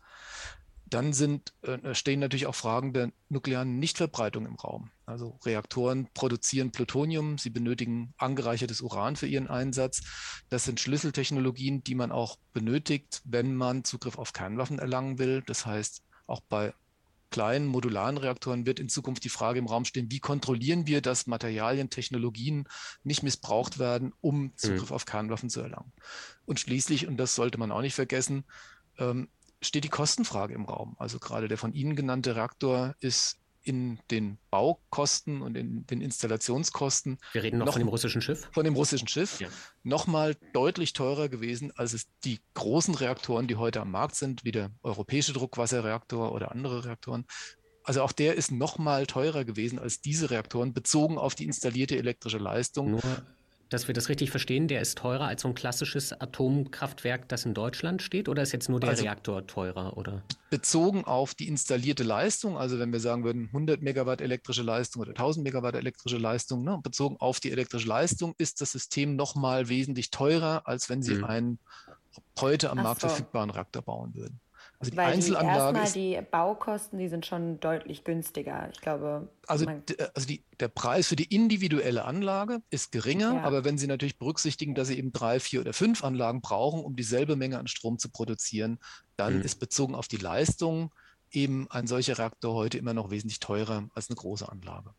Dann 0.87 1.13
sind, 1.13 1.55
äh, 1.63 1.95
stehen 1.95 2.21
natürlich 2.21 2.47
auch 2.47 2.55
Fragen 2.55 2.93
der 2.93 3.11
nuklearen 3.29 3.79
Nichtverbreitung 3.79 4.47
im 4.47 4.57
Raum. 4.57 4.91
Also 5.07 5.39
Reaktoren 5.45 6.09
produzieren 6.15 6.73
Plutonium, 6.73 7.39
sie 7.39 7.51
benötigen 7.51 8.15
angereichertes 8.17 8.81
Uran 8.81 9.17
für 9.17 9.27
ihren 9.27 9.49
Einsatz. 9.49 10.03
Das 10.49 10.65
sind 10.65 10.81
Schlüsseltechnologien, 10.81 11.85
die 11.85 11.95
man 11.95 12.13
auch 12.13 12.39
benötigt, 12.53 13.23
wenn 13.25 13.55
man 13.55 13.85
Zugriff 13.85 14.19
auf 14.19 14.33
Kernwaffen 14.33 14.79
erlangen 14.79 15.19
will. 15.19 15.43
Das 15.47 15.67
heißt, 15.67 16.03
auch 16.27 16.41
bei 16.49 16.75
kleinen 17.35 17.67
modularen 17.67 18.17
Reaktoren 18.17 18.65
wird 18.65 18.79
in 18.79 18.89
Zukunft 18.89 19.25
die 19.25 19.29
Frage 19.29 19.59
im 19.59 19.67
Raum 19.67 19.85
stehen, 19.85 20.09
wie 20.09 20.21
kontrollieren 20.21 20.87
wir, 20.87 21.01
dass 21.01 21.27
Materialien, 21.27 21.91
Technologien 21.91 22.69
nicht 23.03 23.25
missbraucht 23.25 23.81
werden, 23.81 24.13
um 24.21 24.53
Zugriff 24.57 24.91
mhm. 24.91 24.95
auf 24.95 25.05
Kernwaffen 25.05 25.51
zu 25.51 25.61
erlangen. 25.61 25.93
Und 26.45 26.61
schließlich, 26.61 27.09
und 27.09 27.17
das 27.17 27.35
sollte 27.35 27.59
man 27.59 27.73
auch 27.73 27.81
nicht 27.81 27.97
vergessen, 27.97 28.45
ähm, 28.99 29.29
steht 29.61 29.85
die 29.85 29.89
Kostenfrage 29.89 30.55
im 30.55 30.65
Raum. 30.65 30.97
Also 30.99 31.19
gerade 31.19 31.49
der 31.49 31.59
von 31.59 31.73
Ihnen 31.73 31.97
genannte 31.97 32.37
Reaktor 32.37 32.95
ist 33.01 33.39
in 33.65 33.99
den 34.11 34.39
Baukosten 34.51 35.41
und 35.41 35.57
in 35.57 35.87
den 35.87 36.03
Installationskosten. 36.03 37.19
Wir 37.33 37.43
reden 37.43 37.59
noch, 37.59 37.67
noch 37.67 37.73
von 37.73 37.81
dem 37.81 37.89
russischen 37.89 38.21
Schiff? 38.21 38.49
Von 38.53 38.65
dem 38.65 38.75
russischen 38.75 39.09
Schiff. 39.09 39.41
Ja. 39.41 39.49
Nochmal 39.83 40.37
deutlich 40.53 40.93
teurer 40.93 41.29
gewesen, 41.29 41.73
als 41.75 41.95
es 41.95 42.07
die 42.25 42.41
großen 42.53 42.95
Reaktoren, 42.95 43.49
die 43.49 43.57
heute 43.57 43.81
am 43.81 43.91
Markt 43.91 44.17
sind, 44.17 44.45
wie 44.45 44.53
der 44.53 44.71
europäische 44.83 45.33
Druckwasserreaktor 45.33 46.33
oder 46.33 46.53
andere 46.53 46.85
Reaktoren. 46.85 47.25
Also 47.85 48.03
auch 48.03 48.13
der 48.13 48.35
ist 48.35 48.51
nochmal 48.51 49.07
teurer 49.07 49.45
gewesen 49.45 49.79
als 49.79 50.01
diese 50.01 50.31
Reaktoren, 50.31 50.73
bezogen 50.75 51.19
auf 51.19 51.35
die 51.35 51.45
installierte 51.45 51.97
elektrische 51.97 52.39
Leistung. 52.39 52.93
Nur 52.93 53.03
dass 53.69 53.89
wir 53.89 53.95
das 53.95 54.09
richtig 54.09 54.31
verstehen, 54.31 54.69
der 54.69 54.81
ist 54.81 54.99
teurer 54.99 55.27
als 55.27 55.43
so 55.43 55.49
ein 55.49 55.55
klassisches 55.55 56.13
Atomkraftwerk, 56.13 57.29
das 57.29 57.45
in 57.45 57.55
Deutschland 57.55 58.03
steht? 58.03 58.29
Oder 58.29 58.43
ist 58.43 58.53
jetzt 58.53 58.69
nur 58.69 58.81
der 58.81 58.91
also 58.91 59.03
Reaktor 59.03 59.47
teurer? 59.47 59.97
Oder? 59.97 60.23
Bezogen 60.51 61.05
auf 61.05 61.35
die 61.35 61.49
installierte 61.49 62.05
Leistung, 62.05 62.57
also 62.57 62.79
wenn 62.79 62.93
wir 62.93 63.01
sagen 63.01 63.25
würden 63.25 63.47
100 63.47 63.83
Megawatt 63.83 64.21
elektrische 64.21 64.63
Leistung 64.63 65.03
oder 65.03 65.11
1000 65.11 65.45
Megawatt 65.45 65.75
elektrische 65.75 66.19
Leistung, 66.19 66.63
ne, 66.63 66.79
bezogen 66.83 67.17
auf 67.19 67.41
die 67.41 67.51
elektrische 67.51 67.89
Leistung 67.89 68.35
ist 68.39 68.61
das 68.61 68.73
System 68.73 69.17
nochmal 69.17 69.69
wesentlich 69.69 70.11
teurer, 70.11 70.63
als 70.67 70.89
wenn 70.89 71.03
Sie 71.03 71.15
mhm. 71.15 71.25
einen 71.25 71.59
heute 72.41 72.71
am 72.71 72.79
Ach 72.79 72.85
Markt 72.85 73.01
so. 73.01 73.09
verfügbaren 73.09 73.51
Reaktor 73.51 73.83
bauen 73.83 74.15
würden. 74.15 74.41
Also 74.85 74.91
die 74.91 74.97
Weil 74.97 75.13
Einzelanlage. 75.15 75.79
Erstmal 75.79 76.03
die 76.03 76.27
Baukosten, 76.31 76.99
die 76.99 77.09
sind 77.09 77.25
schon 77.25 77.59
deutlich 77.61 78.05
günstiger. 78.05 78.69
Ich 78.73 78.81
glaube. 78.81 79.29
Also, 79.47 79.67
also 80.15 80.29
die, 80.29 80.45
der 80.61 80.69
Preis 80.69 81.09
für 81.09 81.17
die 81.17 81.35
individuelle 81.35 82.05
Anlage 82.05 82.61
ist 82.71 82.93
geringer, 82.93 83.35
ja. 83.35 83.43
aber 83.43 83.65
wenn 83.65 83.79
Sie 83.79 83.87
natürlich 83.87 84.19
berücksichtigen, 84.19 84.75
dass 84.75 84.89
Sie 84.89 84.99
eben 84.99 85.13
drei, 85.13 85.41
vier 85.41 85.61
oder 85.61 85.73
fünf 85.73 86.05
Anlagen 86.05 86.41
brauchen, 86.43 86.85
um 86.85 86.97
dieselbe 86.97 87.37
Menge 87.37 87.59
an 87.59 87.67
Strom 87.67 87.99
zu 87.99 88.11
produzieren, 88.11 88.79
dann 89.17 89.39
mhm. 89.39 89.43
ist 89.43 89.59
bezogen 89.59 89.95
auf 89.95 90.09
die 90.09 90.19
Leistung 90.19 90.93
eben 91.31 91.67
ein 91.71 91.87
solcher 91.87 92.19
Reaktor 92.19 92.55
heute 92.55 92.79
immer 92.79 92.95
noch 92.95 93.11
wesentlich 93.11 93.41
teurer 93.41 93.89
als 93.95 94.09
eine 94.09 94.17
große 94.17 94.49
Anlage. 94.49 94.91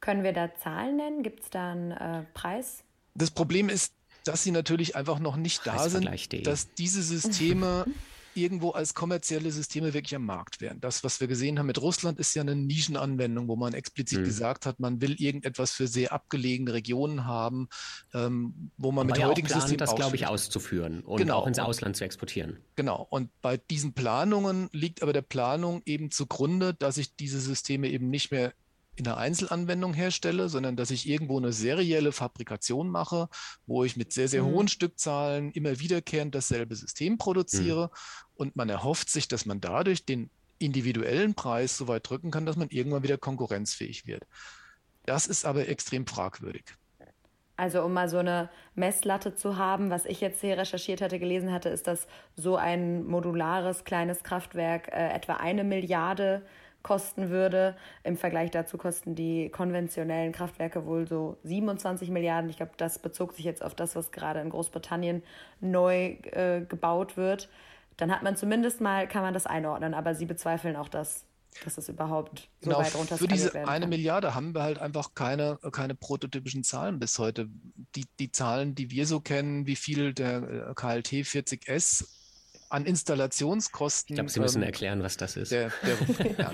Können 0.00 0.22
wir 0.22 0.32
da 0.32 0.54
Zahlen 0.62 0.96
nennen? 0.96 1.22
Gibt 1.22 1.42
es 1.44 1.50
da 1.50 1.72
einen 1.72 1.90
äh, 1.90 2.24
Preis? 2.34 2.84
Das 3.14 3.30
Problem 3.30 3.68
ist, 3.68 3.94
dass 4.24 4.42
sie 4.42 4.50
natürlich 4.50 4.96
einfach 4.96 5.18
noch 5.18 5.36
nicht 5.36 5.66
da 5.66 5.88
sind, 5.88 6.46
dass 6.46 6.74
diese 6.74 7.02
Systeme 7.02 7.84
irgendwo 8.36 8.70
als 8.70 8.94
kommerzielle 8.94 9.50
Systeme 9.50 9.94
wirklich 9.94 10.14
am 10.14 10.24
Markt 10.24 10.60
wären. 10.60 10.80
Das, 10.80 11.04
was 11.04 11.20
wir 11.20 11.28
gesehen 11.28 11.58
haben 11.58 11.66
mit 11.66 11.80
Russland, 11.80 12.18
ist 12.18 12.34
ja 12.34 12.42
eine 12.42 12.54
Nischenanwendung, 12.54 13.48
wo 13.48 13.56
man 13.56 13.74
explizit 13.74 14.20
mhm. 14.20 14.24
gesagt 14.24 14.66
hat, 14.66 14.80
man 14.80 15.00
will 15.00 15.20
irgendetwas 15.20 15.72
für 15.72 15.86
sehr 15.86 16.12
abgelegene 16.12 16.72
Regionen 16.72 17.24
haben, 17.24 17.68
ähm, 18.12 18.70
wo 18.76 18.92
man 18.92 19.06
Aber 19.06 19.14
mit 19.14 19.20
ja 19.20 19.28
heutigen 19.28 19.46
plant, 19.46 19.62
Systemen 19.62 19.78
das, 19.78 19.94
glaube 19.94 20.16
ich, 20.16 20.26
auszuführen 20.26 21.00
und 21.00 21.18
genau. 21.18 21.38
auch 21.38 21.46
ins 21.46 21.58
Ausland 21.58 21.96
zu 21.96 22.04
exportieren. 22.04 22.58
Genau. 22.76 23.06
Und 23.10 23.30
bei 23.40 23.56
diesen 23.56 23.92
Planungen 23.94 24.68
liegt 24.72 25.02
aber 25.02 25.12
der 25.12 25.22
Planung 25.22 25.82
eben 25.86 26.10
zugrunde, 26.10 26.74
dass 26.74 26.96
ich 26.96 27.16
diese 27.16 27.40
Systeme 27.40 27.88
eben 27.88 28.10
nicht 28.10 28.30
mehr 28.30 28.52
in 28.96 29.04
der 29.04 29.16
Einzelanwendung 29.16 29.92
herstelle, 29.92 30.48
sondern 30.48 30.76
dass 30.76 30.90
ich 30.90 31.08
irgendwo 31.08 31.38
eine 31.38 31.52
serielle 31.52 32.12
Fabrikation 32.12 32.88
mache, 32.88 33.28
wo 33.66 33.84
ich 33.84 33.96
mit 33.96 34.12
sehr, 34.12 34.28
sehr 34.28 34.42
mhm. 34.42 34.48
hohen 34.48 34.68
Stückzahlen 34.68 35.50
immer 35.50 35.80
wiederkehrend 35.80 36.34
dasselbe 36.34 36.76
System 36.76 37.18
produziere. 37.18 37.86
Mhm. 37.86 38.23
Und 38.36 38.56
man 38.56 38.68
erhofft 38.68 39.10
sich, 39.10 39.28
dass 39.28 39.46
man 39.46 39.60
dadurch 39.60 40.04
den 40.04 40.30
individuellen 40.58 41.34
Preis 41.34 41.76
so 41.76 41.88
weit 41.88 42.08
drücken 42.08 42.30
kann, 42.30 42.46
dass 42.46 42.56
man 42.56 42.68
irgendwann 42.70 43.02
wieder 43.02 43.18
konkurrenzfähig 43.18 44.06
wird. 44.06 44.24
Das 45.06 45.26
ist 45.26 45.44
aber 45.44 45.68
extrem 45.68 46.06
fragwürdig. 46.06 46.64
Also 47.56 47.82
um 47.82 47.92
mal 47.92 48.08
so 48.08 48.18
eine 48.18 48.50
Messlatte 48.74 49.36
zu 49.36 49.56
haben, 49.56 49.90
was 49.90 50.06
ich 50.06 50.20
jetzt 50.20 50.40
hier 50.40 50.58
recherchiert 50.58 51.00
hatte, 51.00 51.20
gelesen 51.20 51.52
hatte, 51.52 51.68
ist, 51.68 51.86
dass 51.86 52.08
so 52.34 52.56
ein 52.56 53.04
modulares 53.04 53.84
kleines 53.84 54.24
Kraftwerk 54.24 54.88
äh, 54.88 55.10
etwa 55.10 55.34
eine 55.34 55.62
Milliarde 55.62 56.42
kosten 56.82 57.30
würde. 57.30 57.76
Im 58.02 58.16
Vergleich 58.16 58.50
dazu 58.50 58.76
kosten 58.76 59.14
die 59.14 59.50
konventionellen 59.50 60.32
Kraftwerke 60.32 60.84
wohl 60.84 61.06
so 61.06 61.38
27 61.44 62.10
Milliarden. 62.10 62.50
Ich 62.50 62.56
glaube, 62.56 62.72
das 62.76 62.98
bezog 62.98 63.34
sich 63.34 63.44
jetzt 63.44 63.64
auf 63.64 63.74
das, 63.74 63.94
was 63.94 64.10
gerade 64.10 64.40
in 64.40 64.50
Großbritannien 64.50 65.22
neu 65.60 66.16
äh, 66.32 66.60
gebaut 66.68 67.16
wird. 67.16 67.48
Dann 67.96 68.10
hat 68.10 68.22
man 68.22 68.36
zumindest 68.36 68.80
mal, 68.80 69.08
kann 69.08 69.22
man 69.22 69.34
das 69.34 69.46
einordnen, 69.46 69.94
aber 69.94 70.14
sie 70.14 70.26
bezweifeln 70.26 70.76
auch 70.76 70.88
das, 70.88 71.24
dass 71.62 71.78
es 71.78 71.88
überhaupt 71.88 72.48
so 72.60 72.70
genau, 72.70 72.80
weit 72.80 72.94
runter 72.94 73.16
Für 73.16 73.28
diese 73.28 73.68
eine 73.68 73.86
Milliarde 73.86 74.34
haben 74.34 74.54
wir 74.54 74.62
halt 74.62 74.78
einfach 74.78 75.14
keine, 75.14 75.58
keine 75.72 75.94
prototypischen 75.94 76.64
Zahlen 76.64 76.98
bis 76.98 77.18
heute. 77.18 77.48
Die, 77.94 78.06
die 78.18 78.32
Zahlen, 78.32 78.74
die 78.74 78.90
wir 78.90 79.06
so 79.06 79.20
kennen, 79.20 79.66
wie 79.66 79.76
viel 79.76 80.12
der 80.14 80.42
äh, 80.42 80.74
KLT 80.74 81.24
40S 81.24 82.06
an 82.74 82.86
Installationskosten. 82.86 84.14
Ich 84.14 84.16
glaube, 84.16 84.30
Sie 84.30 84.40
müssen 84.40 84.62
ähm, 84.62 84.66
erklären, 84.66 85.02
was 85.02 85.16
das 85.16 85.36
ist. 85.36 85.52
Der, 85.52 85.70
der, 85.86 86.32
ja. 86.38 86.52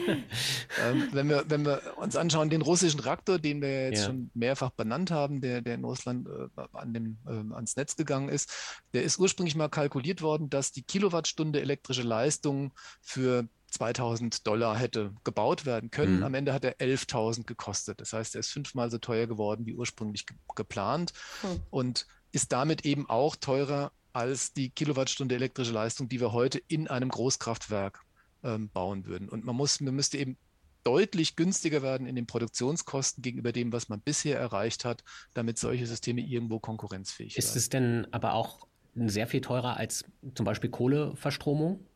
ähm, 0.85 1.09
wenn, 1.13 1.29
wir, 1.31 1.45
wenn 1.49 1.65
wir 1.65 1.81
uns 1.97 2.15
anschauen, 2.15 2.51
den 2.51 2.61
russischen 2.61 3.01
Reaktor, 3.01 3.39
den 3.39 3.63
wir 3.63 3.87
jetzt 3.87 4.01
ja. 4.01 4.07
schon 4.07 4.31
mehrfach 4.35 4.71
benannt 4.71 5.11
haben, 5.11 5.41
der, 5.41 5.63
der 5.63 5.77
in 5.77 5.85
Russland 5.85 6.29
äh, 6.29 6.63
an 6.75 6.93
dem, 6.93 7.17
äh, 7.27 7.55
ans 7.55 7.77
Netz 7.77 7.97
gegangen 7.97 8.29
ist, 8.29 8.53
der 8.93 9.03
ist 9.03 9.19
ursprünglich 9.19 9.57
mal 9.57 9.69
kalkuliert 9.69 10.21
worden, 10.21 10.51
dass 10.51 10.73
die 10.73 10.83
Kilowattstunde 10.83 11.61
elektrische 11.63 12.03
Leistung 12.03 12.75
für 13.01 13.49
2000 13.71 14.47
Dollar 14.47 14.77
hätte 14.77 15.15
gebaut 15.25 15.65
werden 15.65 15.91
können. 15.91 16.19
Mhm. 16.19 16.25
Am 16.25 16.35
Ende 16.35 16.53
hat 16.53 16.65
er 16.65 16.77
11.000 16.81 17.47
gekostet. 17.47 18.01
Das 18.01 18.13
heißt, 18.13 18.35
er 18.35 18.41
ist 18.41 18.51
fünfmal 18.51 18.91
so 18.91 18.99
teuer 18.99 19.27
geworden 19.27 19.65
wie 19.65 19.75
ursprünglich 19.75 20.27
ge 20.27 20.37
geplant 20.55 21.15
mhm. 21.43 21.63
und 21.71 22.07
ist 22.33 22.53
damit 22.53 22.85
eben 22.85 23.09
auch 23.09 23.37
teurer 23.37 23.93
als 24.13 24.53
die 24.53 24.71
Kilowattstunde 24.71 25.35
elektrische 25.35 25.73
Leistung, 25.73 26.09
die 26.09 26.21
wir 26.21 26.33
heute 26.33 26.61
in 26.69 26.89
einem 26.89 27.09
Großkraftwerk 27.09 28.01
ähm, 28.43 28.69
bauen 28.71 29.07
würden. 29.07 29.29
Und 29.29 29.45
man 29.45 29.57
muss, 29.57 29.81
man 29.81 29.95
müsste 29.95 30.19
eben 30.19 30.37
deutlich 30.85 31.37
günstiger 31.37 31.83
werden 31.83 32.07
in 32.07 32.17
den 32.17 32.27
Produktionskosten 32.27 33.23
gegenüber 33.23 33.53
dem, 33.53 33.73
was 33.73 33.89
man 33.89 34.01
bisher 34.01 34.39
erreicht 34.39 34.85
hat, 34.85 35.05
damit 35.35 35.59
solche 35.59 35.87
Systeme 35.87 36.23
irgendwo 36.23 36.59
konkurrenzfähig 36.59 37.35
sind. 37.35 37.39
Ist 37.39 37.51
werden. 37.51 37.59
es 37.59 37.69
denn 37.69 38.07
aber 38.13 38.35
auch 38.35 38.67
sehr 38.95 39.27
viel 39.27 39.41
teurer 39.41 39.77
als 39.77 40.05
zum 40.35 40.45
Beispiel 40.45 40.71
Kohleverstromung? 40.71 41.87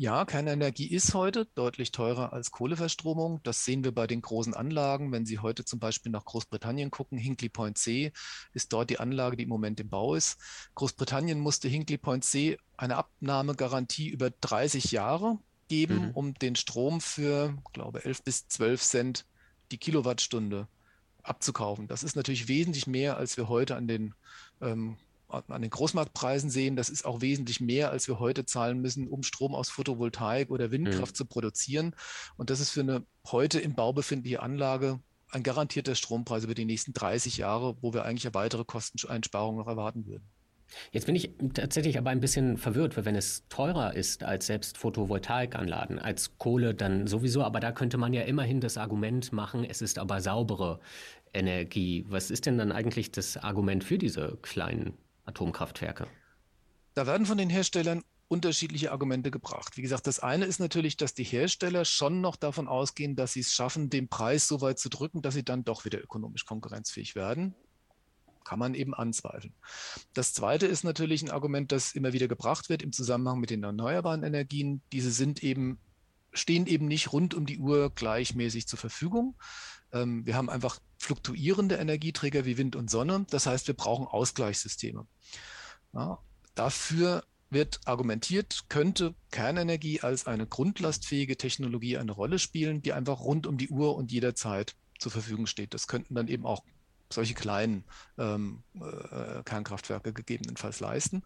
Ja, 0.00 0.24
Kernenergie 0.24 0.86
ist 0.86 1.12
heute 1.12 1.44
deutlich 1.54 1.92
teurer 1.92 2.32
als 2.32 2.50
Kohleverstromung. 2.50 3.42
Das 3.42 3.66
sehen 3.66 3.84
wir 3.84 3.92
bei 3.92 4.06
den 4.06 4.22
großen 4.22 4.54
Anlagen. 4.54 5.12
Wenn 5.12 5.26
Sie 5.26 5.40
heute 5.40 5.66
zum 5.66 5.78
Beispiel 5.78 6.10
nach 6.10 6.24
Großbritannien 6.24 6.90
gucken, 6.90 7.18
Hinkley 7.18 7.50
Point 7.50 7.76
C 7.76 8.10
ist 8.54 8.72
dort 8.72 8.88
die 8.88 8.98
Anlage, 8.98 9.36
die 9.36 9.42
im 9.42 9.50
Moment 9.50 9.78
im 9.78 9.90
Bau 9.90 10.14
ist. 10.14 10.40
Großbritannien 10.74 11.38
musste 11.38 11.68
Hinkley 11.68 11.98
Point 11.98 12.24
C 12.24 12.56
eine 12.78 12.96
Abnahmegarantie 12.96 14.08
über 14.08 14.30
30 14.30 14.90
Jahre 14.90 15.38
geben, 15.68 16.06
mhm. 16.06 16.10
um 16.12 16.32
den 16.32 16.56
Strom 16.56 17.02
für, 17.02 17.54
glaube 17.74 18.02
11 18.02 18.22
bis 18.22 18.48
12 18.48 18.82
Cent 18.82 19.26
die 19.70 19.76
Kilowattstunde 19.76 20.66
abzukaufen. 21.22 21.88
Das 21.88 22.04
ist 22.04 22.16
natürlich 22.16 22.48
wesentlich 22.48 22.86
mehr, 22.86 23.18
als 23.18 23.36
wir 23.36 23.50
heute 23.50 23.76
an 23.76 23.86
den 23.86 24.14
ähm, 24.62 24.96
an 25.30 25.62
den 25.62 25.70
Großmarktpreisen 25.70 26.50
sehen, 26.50 26.76
das 26.76 26.88
ist 26.88 27.04
auch 27.04 27.20
wesentlich 27.20 27.60
mehr, 27.60 27.90
als 27.90 28.08
wir 28.08 28.18
heute 28.18 28.44
zahlen 28.44 28.80
müssen, 28.80 29.08
um 29.08 29.22
Strom 29.22 29.54
aus 29.54 29.68
Photovoltaik 29.70 30.50
oder 30.50 30.70
Windkraft 30.70 31.14
mhm. 31.14 31.16
zu 31.16 31.24
produzieren. 31.24 31.94
Und 32.36 32.50
das 32.50 32.60
ist 32.60 32.70
für 32.70 32.80
eine 32.80 33.04
heute 33.30 33.60
im 33.60 33.74
Bau 33.74 33.92
befindliche 33.92 34.42
Anlage 34.42 35.00
ein 35.30 35.42
garantierter 35.42 35.94
Strompreis 35.94 36.44
über 36.44 36.54
die 36.54 36.64
nächsten 36.64 36.92
30 36.92 37.36
Jahre, 37.36 37.76
wo 37.80 37.94
wir 37.94 38.04
eigentlich 38.04 38.24
ja 38.24 38.34
weitere 38.34 38.64
Kosteneinsparungen 38.64 39.58
noch 39.58 39.68
erwarten 39.68 40.06
würden. 40.06 40.28
Jetzt 40.92 41.06
bin 41.06 41.16
ich 41.16 41.32
tatsächlich 41.54 41.98
aber 41.98 42.10
ein 42.10 42.20
bisschen 42.20 42.56
verwirrt, 42.56 42.96
weil 42.96 43.04
wenn 43.04 43.16
es 43.16 43.46
teurer 43.48 43.94
ist 43.94 44.22
als 44.22 44.46
selbst 44.46 44.78
Photovoltaikanlagen, 44.78 45.98
als 45.98 46.38
Kohle 46.38 46.74
dann 46.74 47.06
sowieso, 47.06 47.42
aber 47.42 47.60
da 47.60 47.72
könnte 47.72 47.98
man 47.98 48.12
ja 48.12 48.22
immerhin 48.22 48.60
das 48.60 48.78
Argument 48.78 49.32
machen, 49.32 49.64
es 49.64 49.82
ist 49.82 49.98
aber 49.98 50.20
saubere 50.20 50.80
Energie. 51.32 52.04
Was 52.08 52.30
ist 52.30 52.46
denn 52.46 52.58
dann 52.58 52.72
eigentlich 52.72 53.10
das 53.10 53.36
Argument 53.36 53.84
für 53.84 53.98
diese 53.98 54.38
kleinen 54.42 54.94
Atomkraftwerke? 55.30 56.06
Da 56.94 57.06
werden 57.06 57.26
von 57.26 57.38
den 57.38 57.50
Herstellern 57.50 58.02
unterschiedliche 58.30 58.92
Argumente 58.92 59.32
gebracht. 59.32 59.76
Wie 59.76 59.82
gesagt, 59.82 60.06
das 60.06 60.20
eine 60.20 60.44
ist 60.44 60.60
natürlich, 60.60 60.96
dass 60.96 61.14
die 61.14 61.24
Hersteller 61.24 61.84
schon 61.84 62.20
noch 62.20 62.36
davon 62.36 62.68
ausgehen, 62.68 63.16
dass 63.16 63.32
sie 63.32 63.40
es 63.40 63.52
schaffen, 63.52 63.90
den 63.90 64.08
Preis 64.08 64.46
so 64.46 64.60
weit 64.60 64.78
zu 64.78 64.88
drücken, 64.88 65.20
dass 65.20 65.34
sie 65.34 65.44
dann 65.44 65.64
doch 65.64 65.84
wieder 65.84 66.00
ökonomisch 66.00 66.44
konkurrenzfähig 66.44 67.16
werden. 67.16 67.56
Kann 68.44 68.60
man 68.60 68.74
eben 68.74 68.94
anzweifeln. 68.94 69.52
Das 70.14 70.32
zweite 70.32 70.66
ist 70.66 70.84
natürlich 70.84 71.22
ein 71.22 71.30
Argument, 71.30 71.72
das 71.72 71.92
immer 71.92 72.12
wieder 72.12 72.28
gebracht 72.28 72.68
wird 72.68 72.82
im 72.82 72.92
Zusammenhang 72.92 73.40
mit 73.40 73.50
den 73.50 73.64
erneuerbaren 73.64 74.22
Energien. 74.22 74.80
Diese 74.92 75.10
sind 75.10 75.42
eben, 75.42 75.80
stehen 76.32 76.66
eben 76.66 76.86
nicht 76.86 77.12
rund 77.12 77.34
um 77.34 77.46
die 77.46 77.58
Uhr 77.58 77.90
gleichmäßig 77.92 78.68
zur 78.68 78.78
Verfügung. 78.78 79.36
Ähm, 79.92 80.26
wir 80.26 80.36
haben 80.36 80.50
einfach 80.50 80.80
fluktuierende 80.98 81.76
Energieträger 81.76 82.44
wie 82.44 82.58
Wind 82.58 82.76
und 82.76 82.90
Sonne. 82.90 83.26
Das 83.30 83.46
heißt, 83.46 83.66
wir 83.66 83.74
brauchen 83.74 84.06
Ausgleichssysteme. 84.06 85.06
Ja, 85.92 86.18
dafür 86.54 87.24
wird 87.50 87.80
argumentiert, 87.84 88.66
könnte 88.68 89.14
Kernenergie 89.32 90.00
als 90.00 90.26
eine 90.26 90.46
grundlastfähige 90.46 91.36
Technologie 91.36 91.98
eine 91.98 92.12
Rolle 92.12 92.38
spielen, 92.38 92.80
die 92.80 92.92
einfach 92.92 93.20
rund 93.20 93.46
um 93.46 93.58
die 93.58 93.68
Uhr 93.70 93.96
und 93.96 94.12
jederzeit 94.12 94.76
zur 94.98 95.10
Verfügung 95.10 95.46
steht. 95.46 95.74
Das 95.74 95.88
könnten 95.88 96.14
dann 96.14 96.28
eben 96.28 96.46
auch 96.46 96.62
solche 97.12 97.34
kleinen 97.34 97.84
ähm, 98.18 98.62
äh, 98.74 99.42
Kernkraftwerke 99.42 100.12
gegebenenfalls 100.12 100.78
leisten. 100.78 101.24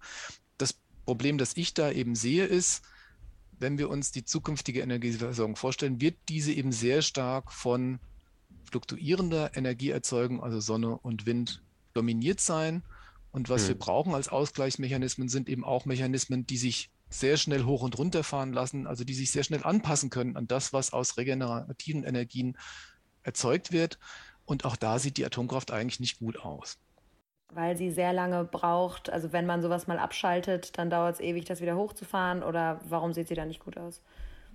Das 0.57 0.79
Problem, 1.05 1.37
das 1.37 1.57
ich 1.57 1.75
da 1.75 1.91
eben 1.91 2.15
sehe, 2.15 2.47
ist, 2.47 2.83
wenn 3.59 3.77
wir 3.77 3.91
uns 3.91 4.11
die 4.11 4.25
zukünftige 4.25 4.81
Energieversorgung 4.81 5.57
vorstellen, 5.57 6.01
wird 6.01 6.17
diese 6.29 6.53
eben 6.53 6.73
sehr 6.73 7.03
stark 7.03 7.53
von 7.53 8.01
fluktuierender 8.65 9.57
Energieerzeugung, 9.57 10.43
also 10.43 10.61
Sonne 10.61 10.97
und 10.99 11.27
Wind, 11.27 11.63
dominiert 11.93 12.41
sein. 12.41 12.83
Und 13.31 13.49
was 13.49 13.65
mhm. 13.65 13.69
wir 13.69 13.79
brauchen 13.79 14.15
als 14.15 14.29
Ausgleichsmechanismen 14.29 15.29
sind 15.29 15.49
eben 15.49 15.65
auch 15.65 15.87
Mechanismen, 15.87 16.47
die 16.47 16.57
sich 16.57 16.91
sehr 17.11 17.37
schnell 17.37 17.65
hoch 17.65 17.83
und 17.83 17.99
runter 17.99 18.25
fahren 18.25 18.53
lassen, 18.53 18.87
also 18.87 19.05
die 19.05 19.15
sich 19.15 19.31
sehr 19.31 19.45
schnell 19.45 19.63
anpassen 19.63 20.11
können 20.11 20.37
an 20.37 20.49
das, 20.49 20.73
was 20.73 20.93
aus 20.93 21.17
regenerativen 21.17 22.03
Energien 22.05 22.57
erzeugt 23.23 23.73
wird. 23.73 23.99
Und 24.45 24.65
auch 24.65 24.77
da 24.77 24.99
sieht 24.99 25.17
die 25.17 25.25
Atomkraft 25.25 25.71
eigentlich 25.71 26.01
nicht 26.01 26.19
gut 26.19 26.39
aus. 26.39 26.79
weil 27.53 27.77
sie 27.77 27.91
sehr 27.91 28.13
lange 28.13 28.45
braucht. 28.45 29.11
Also 29.11 29.33
wenn 29.33 29.47
man 29.47 29.63
sowas 29.63 29.87
mal 29.87 29.99
abschaltet, 29.99 30.77
dann 30.77 30.91
dauert 30.91 31.15
es 31.15 31.21
ewig, 31.21 31.45
das 31.45 31.61
wieder 31.61 31.77
hochzufahren. 31.77 32.43
Oder 32.43 32.81
warum 32.89 33.13
sieht 33.13 33.29
sie 33.29 33.35
da 33.35 33.45
nicht 33.45 33.61
gut 33.61 33.77
aus? 33.79 34.03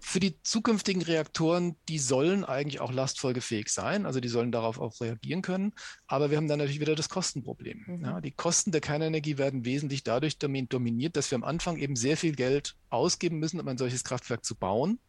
Für 0.01 0.19
die 0.19 0.41
zukünftigen 0.41 1.01
Reaktoren, 1.01 1.75
die 1.87 1.99
sollen 1.99 2.43
eigentlich 2.43 2.79
auch 2.79 2.91
lastfolgefähig 2.91 3.69
sein, 3.69 4.05
also 4.05 4.19
die 4.19 4.27
sollen 4.27 4.51
darauf 4.51 4.79
auch 4.79 4.99
reagieren 5.01 5.41
können. 5.41 5.73
Aber 6.07 6.29
wir 6.29 6.37
haben 6.37 6.47
dann 6.47 6.59
natürlich 6.59 6.79
wieder 6.79 6.95
das 6.95 7.09
Kostenproblem. 7.09 7.83
Mhm. 7.87 8.03
Ja, 8.03 8.21
die 8.21 8.31
Kosten 8.31 8.71
der 8.71 8.81
Kernenergie 8.81 9.37
werden 9.37 9.65
wesentlich 9.65 10.03
dadurch 10.03 10.37
dominiert, 10.37 11.15
dass 11.15 11.31
wir 11.31 11.35
am 11.35 11.43
Anfang 11.43 11.77
eben 11.77 11.95
sehr 11.95 12.17
viel 12.17 12.35
Geld 12.35 12.75
ausgeben 12.89 13.39
müssen, 13.39 13.59
um 13.59 13.67
ein 13.67 13.77
solches 13.77 14.03
Kraftwerk 14.03 14.43
zu 14.43 14.55
bauen. 14.55 14.99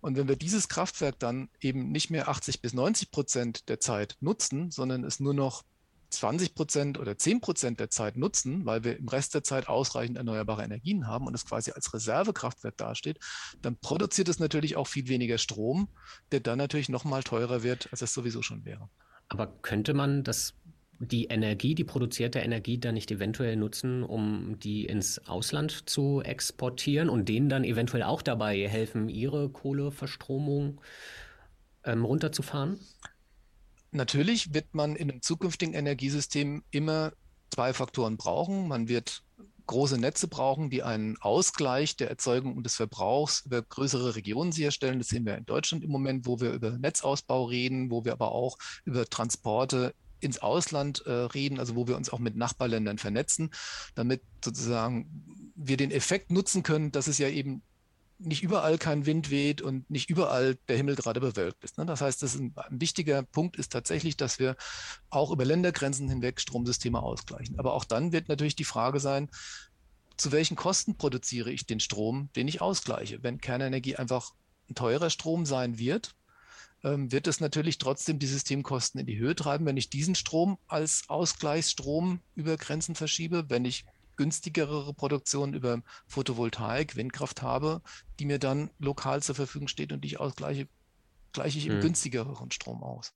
Und 0.00 0.16
wenn 0.16 0.28
wir 0.28 0.36
dieses 0.36 0.68
Kraftwerk 0.68 1.18
dann 1.18 1.48
eben 1.60 1.90
nicht 1.90 2.10
mehr 2.10 2.28
80 2.28 2.60
bis 2.60 2.72
90 2.72 3.10
Prozent 3.10 3.68
der 3.68 3.80
Zeit 3.80 4.16
nutzen, 4.20 4.70
sondern 4.70 5.04
es 5.04 5.20
nur 5.20 5.34
noch 5.34 5.64
20 6.12 6.54
Prozent 6.54 6.98
oder 6.98 7.16
10 7.16 7.40
Prozent 7.40 7.80
der 7.80 7.90
Zeit 7.90 8.16
nutzen, 8.16 8.66
weil 8.66 8.84
wir 8.84 8.96
im 8.96 9.08
Rest 9.08 9.34
der 9.34 9.42
Zeit 9.42 9.68
ausreichend 9.68 10.16
erneuerbare 10.16 10.62
Energien 10.62 11.06
haben 11.06 11.26
und 11.26 11.34
es 11.34 11.44
quasi 11.44 11.72
als 11.72 11.92
Reservekraftwerk 11.92 12.76
dasteht, 12.76 13.18
dann 13.60 13.76
produziert 13.76 14.28
es 14.28 14.38
natürlich 14.38 14.76
auch 14.76 14.86
viel 14.86 15.08
weniger 15.08 15.38
Strom, 15.38 15.88
der 16.30 16.40
dann 16.40 16.58
natürlich 16.58 16.88
noch 16.88 17.04
mal 17.04 17.22
teurer 17.22 17.62
wird, 17.62 17.88
als 17.90 18.02
es 18.02 18.12
sowieso 18.12 18.42
schon 18.42 18.64
wäre. 18.64 18.88
Aber 19.28 19.46
könnte 19.62 19.94
man 19.94 20.24
das 20.24 20.54
die 20.98 21.24
Energie, 21.24 21.74
die 21.74 21.84
produzierte 21.84 22.38
Energie 22.38 22.78
dann 22.78 22.94
nicht 22.94 23.10
eventuell 23.10 23.56
nutzen, 23.56 24.04
um 24.04 24.58
die 24.60 24.86
ins 24.86 25.26
Ausland 25.26 25.88
zu 25.90 26.22
exportieren 26.22 27.08
und 27.08 27.28
denen 27.28 27.48
dann 27.48 27.64
eventuell 27.64 28.04
auch 28.04 28.22
dabei 28.22 28.68
helfen, 28.68 29.08
ihre 29.08 29.48
Kohleverstromung 29.48 30.80
ähm, 31.84 32.04
runterzufahren? 32.04 32.78
Natürlich 33.92 34.54
wird 34.54 34.74
man 34.74 34.96
in 34.96 35.10
einem 35.10 35.22
zukünftigen 35.22 35.74
Energiesystem 35.74 36.64
immer 36.70 37.12
zwei 37.50 37.74
Faktoren 37.74 38.16
brauchen. 38.16 38.66
Man 38.66 38.88
wird 38.88 39.22
große 39.66 39.98
Netze 39.98 40.28
brauchen, 40.28 40.70
die 40.70 40.82
einen 40.82 41.16
Ausgleich 41.18 41.96
der 41.96 42.08
Erzeugung 42.08 42.56
und 42.56 42.64
des 42.64 42.76
Verbrauchs 42.76 43.44
über 43.44 43.62
größere 43.62 44.16
Regionen 44.16 44.50
sicherstellen. 44.50 44.98
Das 44.98 45.08
sehen 45.08 45.26
wir 45.26 45.36
in 45.36 45.44
Deutschland 45.44 45.84
im 45.84 45.90
Moment, 45.90 46.26
wo 46.26 46.40
wir 46.40 46.52
über 46.52 46.70
Netzausbau 46.70 47.44
reden, 47.44 47.90
wo 47.90 48.04
wir 48.04 48.12
aber 48.12 48.32
auch 48.32 48.56
über 48.84 49.04
Transporte 49.06 49.94
ins 50.20 50.38
Ausland 50.38 51.04
äh, 51.04 51.10
reden, 51.10 51.58
also 51.58 51.76
wo 51.76 51.86
wir 51.86 51.96
uns 51.96 52.10
auch 52.10 52.18
mit 52.18 52.36
Nachbarländern 52.36 52.98
vernetzen, 52.98 53.50
damit 53.94 54.22
sozusagen 54.42 55.52
wir 55.54 55.76
den 55.76 55.90
Effekt 55.90 56.30
nutzen 56.30 56.62
können, 56.62 56.92
dass 56.92 57.08
es 57.08 57.18
ja 57.18 57.28
eben 57.28 57.62
nicht 58.26 58.42
überall 58.42 58.78
kein 58.78 59.06
Wind 59.06 59.30
weht 59.30 59.62
und 59.62 59.88
nicht 59.90 60.10
überall 60.10 60.56
der 60.68 60.76
Himmel 60.76 60.96
gerade 60.96 61.20
bewölkt 61.20 61.62
ist. 61.64 61.78
Ne? 61.78 61.86
Das 61.86 62.00
heißt, 62.00 62.22
das 62.22 62.34
ein, 62.34 62.54
ein, 62.56 62.80
wichtiger 62.80 63.22
Punkt 63.22 63.56
ist 63.56 63.72
tatsächlich, 63.72 64.16
dass 64.16 64.38
wir 64.38 64.56
auch 65.10 65.30
über 65.30 65.44
Ländergrenzen 65.44 66.08
hinweg 66.08 66.40
Stromsysteme 66.40 67.02
ausgleichen. 67.02 67.58
Aber 67.58 67.74
auch 67.74 67.84
dann 67.84 68.12
wird 68.12 68.28
natürlich 68.28 68.56
die 68.56 68.64
Frage 68.64 69.00
sein, 69.00 69.28
zu 70.16 70.32
welchen 70.32 70.56
Kosten 70.56 70.96
produziere 70.96 71.50
ich 71.50 71.66
den 71.66 71.80
Strom, 71.80 72.30
den 72.36 72.48
ich 72.48 72.60
ausgleiche? 72.60 73.22
Wenn 73.22 73.40
Kernenergie 73.40 73.96
einfach 73.96 74.32
ein 74.68 74.74
teurer 74.74 75.10
Strom 75.10 75.46
sein 75.46 75.78
wird, 75.78 76.14
ähm, 76.84 77.12
wird 77.12 77.26
es 77.26 77.40
natürlich 77.40 77.78
trotzdem 77.78 78.18
die 78.18 78.26
Systemkosten 78.26 79.00
in 79.00 79.06
die 79.06 79.18
Höhe 79.18 79.34
treiben, 79.34 79.66
wenn 79.66 79.76
ich 79.76 79.90
diesen 79.90 80.14
Strom 80.14 80.58
als 80.68 81.04
Ausgleichsstrom 81.08 82.20
über 82.34 82.56
Grenzen 82.56 82.94
verschiebe, 82.94 83.48
wenn 83.48 83.64
ich 83.64 83.84
günstigere 84.22 84.94
Produktion 84.94 85.52
über 85.52 85.82
Photovoltaik, 86.06 86.94
Windkraft 86.94 87.42
habe, 87.42 87.82
die 88.20 88.24
mir 88.24 88.38
dann 88.38 88.70
lokal 88.78 89.20
zur 89.20 89.34
Verfügung 89.34 89.66
steht 89.66 89.92
und 89.92 90.02
die 90.04 90.08
ich 90.08 90.20
ausgleiche, 90.20 90.68
gleiche 91.32 91.58
ich 91.58 91.66
im 91.66 91.74
hm. 91.74 91.80
günstigeren 91.80 92.52
Strom 92.52 92.84
aus. 92.84 93.12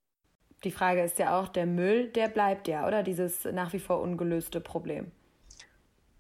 Die 0.65 0.73
Frage 0.73 1.05
ist 1.05 1.21
ja 1.21 1.39
auch, 1.39 1.47
der 1.47 1.65
Müll, 1.65 2.09
der 2.09 2.27
bleibt 2.27 2.67
ja, 2.67 2.89
oder? 2.89 3.05
Dieses 3.05 3.45
nach 3.45 3.73
wie 3.73 3.79
vor 3.79 4.01
ungelöste 4.01 4.61
Problem. 4.61 5.13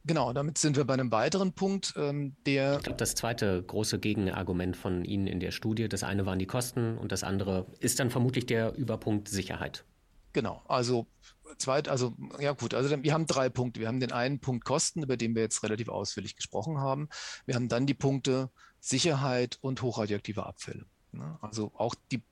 Genau, 0.05 0.33
damit 0.33 0.57
sind 0.57 0.76
wir 0.76 0.85
bei 0.85 0.95
einem 0.95 1.11
weiteren 1.11 1.52
Punkt, 1.52 1.95
ähm, 1.97 2.37
der. 2.47 2.76
Ich 2.76 2.85
glaube, 2.85 2.99
das 2.99 3.16
zweite 3.16 3.61
große 3.61 3.99
Gegenargument 3.99 4.76
von 4.76 5.05
Ihnen 5.05 5.26
in 5.26 5.40
der 5.40 5.50
Studie, 5.50 5.88
das 5.88 6.05
eine 6.05 6.26
waren 6.26 6.38
die 6.38 6.47
Kosten 6.47 6.97
und 6.97 7.11
das 7.11 7.25
andere 7.25 7.66
ist 7.81 7.99
dann 7.99 8.11
vermutlich 8.11 8.47
der 8.47 8.76
Überpunkt 8.76 9.26
Sicherheit. 9.26 9.85
Genau, 10.33 10.62
also 10.69 11.09
zweit, 11.58 11.88
also 11.88 12.14
ja 12.38 12.52
gut, 12.52 12.74
also 12.74 13.02
wir 13.02 13.12
haben 13.12 13.26
drei 13.26 13.48
Punkte. 13.48 13.80
Wir 13.80 13.88
haben 13.88 14.00
den 14.00 14.12
einen 14.12 14.40
Punkt 14.40 14.64
Kosten, 14.64 15.02
über 15.02 15.16
den 15.16 15.34
wir 15.34 15.42
jetzt 15.42 15.62
relativ 15.62 15.88
ausführlich 15.88 16.36
gesprochen 16.36 16.78
haben. 16.78 17.08
Wir 17.44 17.54
haben 17.54 17.68
dann 17.68 17.86
die 17.86 17.94
Punkte 17.94 18.50
Sicherheit 18.80 19.58
und 19.60 19.82
hochradioaktive 19.82 20.46
Abfälle. 20.46 20.86
Ne? 21.12 21.38
Also 21.40 21.72
auch 21.76 21.94
die, 22.12 22.22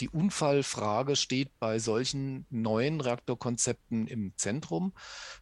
die 0.00 0.08
Unfallfrage 0.08 1.16
steht 1.16 1.58
bei 1.58 1.78
solchen 1.78 2.46
neuen 2.50 3.00
Reaktorkonzepten 3.00 4.06
im 4.06 4.32
Zentrum. 4.36 4.92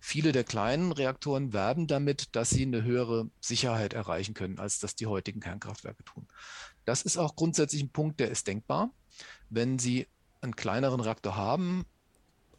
Viele 0.00 0.32
der 0.32 0.44
kleinen 0.44 0.92
Reaktoren 0.92 1.52
werben 1.52 1.86
damit, 1.86 2.34
dass 2.36 2.50
sie 2.50 2.62
eine 2.62 2.82
höhere 2.82 3.28
Sicherheit 3.40 3.92
erreichen 3.92 4.34
können, 4.34 4.58
als 4.58 4.78
das 4.78 4.94
die 4.94 5.06
heutigen 5.06 5.40
Kernkraftwerke 5.40 6.04
tun. 6.04 6.26
Das 6.84 7.02
ist 7.02 7.16
auch 7.16 7.36
grundsätzlich 7.36 7.82
ein 7.82 7.90
Punkt, 7.90 8.20
der 8.20 8.30
ist 8.30 8.46
denkbar. 8.46 8.90
Wenn 9.50 9.78
Sie 9.78 10.06
einen 10.40 10.56
kleineren 10.56 11.00
Reaktor 11.00 11.36
haben, 11.36 11.86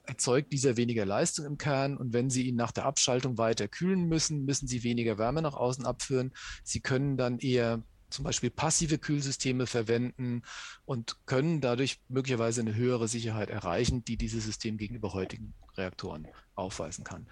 erzeugt 0.04 0.52
dieser 0.52 0.78
weniger 0.78 1.06
Leistung 1.06 1.46
im 1.46 1.58
Kern 1.58 1.98
und 1.98 2.14
wenn 2.14 2.30
Sie 2.30 2.48
ihn 2.48 2.56
nach 2.56 2.72
der 2.72 2.86
Abschaltung 2.86 3.38
weiter 3.38 3.68
kühlen 3.68 4.08
müssen, 4.08 4.46
müssen 4.46 4.68
Sie 4.68 4.84
weniger 4.84 5.18
Wärme 5.18 5.42
nach 5.42 5.54
außen 5.54 5.86
abführen. 5.86 6.34
Sie 6.64 6.82
können 6.82 7.18
dann 7.18 7.40
eher 7.40 7.82
zum 8.10 8.26
Beispiel 8.26 8.52
passive 8.52 9.00
Kühlsysteme 9.00 9.66
verwenden 9.66 10.44
und 10.86 11.26
können 11.26 11.62
dadurch 11.62 12.00
möglicherweise 12.10 12.62
eine 12.62 12.76
höhere 12.76 13.08
Sicherheit 13.08 13.50
erreichen, 13.50 14.06
die 14.06 14.18
dieses 14.18 14.46
System 14.46 14.78
gegenüber 14.78 15.14
heutigen 15.14 15.54
Reaktoren 15.76 16.28
aufweisen 16.56 17.04
kann. 17.04 17.28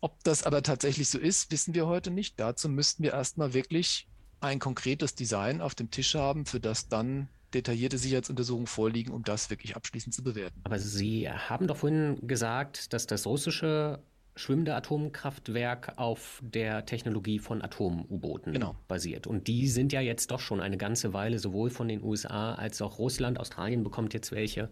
Ob 0.00 0.22
das 0.24 0.44
aber 0.44 0.62
tatsächlich 0.62 1.08
so 1.08 1.18
ist, 1.18 1.50
wissen 1.50 1.74
wir 1.74 1.86
heute 1.86 2.10
nicht. 2.10 2.38
Dazu 2.40 2.68
müssten 2.68 3.02
wir 3.02 3.12
erstmal 3.12 3.52
wirklich 3.52 4.08
ein 4.40 4.58
konkretes 4.58 5.14
Design 5.14 5.60
auf 5.60 5.74
dem 5.74 5.90
Tisch 5.90 6.14
haben, 6.14 6.46
für 6.46 6.60
das 6.60 6.88
dann 6.88 7.28
detaillierte 7.54 7.98
Sicherheitsuntersuchungen 7.98 8.66
vorliegen, 8.66 9.12
um 9.12 9.22
das 9.22 9.50
wirklich 9.50 9.76
abschließend 9.76 10.14
zu 10.14 10.22
bewerten. 10.22 10.60
Aber 10.64 10.78
Sie 10.78 11.28
haben 11.28 11.66
doch 11.66 11.76
vorhin 11.76 12.18
gesagt, 12.26 12.92
dass 12.92 13.06
das 13.06 13.26
russische 13.26 14.00
schwimmende 14.36 14.74
Atomkraftwerk 14.74 15.92
auf 15.96 16.40
der 16.42 16.86
Technologie 16.86 17.38
von 17.38 17.62
Atom-U-Booten 17.62 18.52
genau. 18.52 18.74
basiert. 18.88 19.26
Und 19.26 19.46
die 19.46 19.68
sind 19.68 19.92
ja 19.92 20.00
jetzt 20.00 20.30
doch 20.30 20.40
schon 20.40 20.60
eine 20.60 20.76
ganze 20.76 21.12
Weile 21.12 21.38
sowohl 21.38 21.70
von 21.70 21.86
den 21.86 22.02
USA 22.02 22.54
als 22.54 22.82
auch 22.82 22.98
Russland. 22.98 23.38
Australien 23.38 23.84
bekommt 23.84 24.12
jetzt 24.12 24.32
welche. 24.32 24.70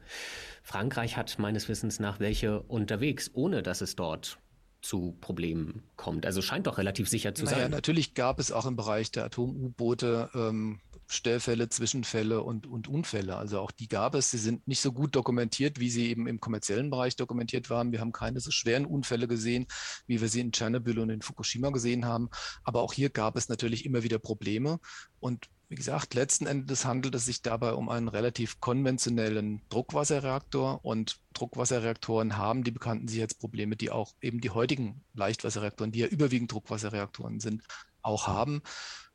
Frankreich 0.62 1.16
hat 1.16 1.38
meines 1.38 1.68
Wissens 1.68 2.00
nach 2.00 2.18
welche 2.18 2.60
unterwegs, 2.62 3.30
ohne 3.34 3.62
dass 3.62 3.80
es 3.80 3.94
dort 3.94 4.38
zu 4.80 5.16
Problemen 5.20 5.84
kommt. 5.94 6.26
Also 6.26 6.42
scheint 6.42 6.66
doch 6.66 6.76
relativ 6.76 7.08
sicher 7.08 7.34
zu 7.34 7.44
naja, 7.44 7.58
sein. 7.58 7.70
Natürlich 7.70 8.14
gab 8.14 8.40
es 8.40 8.50
auch 8.50 8.66
im 8.66 8.74
Bereich 8.74 9.12
der 9.12 9.24
Atom-U-Boote 9.26 10.30
ähm, 10.34 10.80
Stellfälle, 11.12 11.68
Zwischenfälle 11.68 12.42
und, 12.42 12.66
und 12.66 12.88
Unfälle. 12.88 13.36
Also 13.36 13.60
auch 13.60 13.70
die 13.70 13.88
gab 13.88 14.14
es. 14.14 14.30
Sie 14.30 14.38
sind 14.38 14.66
nicht 14.66 14.80
so 14.80 14.92
gut 14.92 15.14
dokumentiert, 15.14 15.78
wie 15.78 15.90
sie 15.90 16.08
eben 16.08 16.26
im 16.26 16.40
kommerziellen 16.40 16.90
Bereich 16.90 17.16
dokumentiert 17.16 17.70
waren. 17.70 17.92
Wir 17.92 18.00
haben 18.00 18.12
keine 18.12 18.40
so 18.40 18.50
schweren 18.50 18.86
Unfälle 18.86 19.28
gesehen, 19.28 19.66
wie 20.06 20.20
wir 20.20 20.28
sie 20.28 20.40
in 20.40 20.52
Tschernobyl 20.52 20.98
und 20.98 21.10
in 21.10 21.22
Fukushima 21.22 21.70
gesehen 21.70 22.04
haben. 22.04 22.30
Aber 22.64 22.82
auch 22.82 22.92
hier 22.92 23.10
gab 23.10 23.36
es 23.36 23.48
natürlich 23.48 23.84
immer 23.84 24.02
wieder 24.02 24.18
Probleme. 24.18 24.80
Und 25.20 25.48
wie 25.72 25.76
gesagt, 25.76 26.12
letzten 26.12 26.46
Endes 26.46 26.84
handelt 26.84 27.14
es 27.14 27.24
sich 27.24 27.40
dabei 27.40 27.72
um 27.72 27.88
einen 27.88 28.08
relativ 28.08 28.60
konventionellen 28.60 29.62
Druckwasserreaktor 29.70 30.84
und 30.84 31.18
Druckwasserreaktoren 31.32 32.36
haben 32.36 32.62
die 32.62 32.72
bekannten 32.72 33.08
Sicherheitsprobleme, 33.08 33.76
die 33.76 33.90
auch 33.90 34.12
eben 34.20 34.42
die 34.42 34.50
heutigen 34.50 35.02
Leichtwasserreaktoren, 35.14 35.90
die 35.90 36.00
ja 36.00 36.08
überwiegend 36.08 36.52
Druckwasserreaktoren 36.52 37.40
sind, 37.40 37.62
auch 38.02 38.26
haben. 38.26 38.60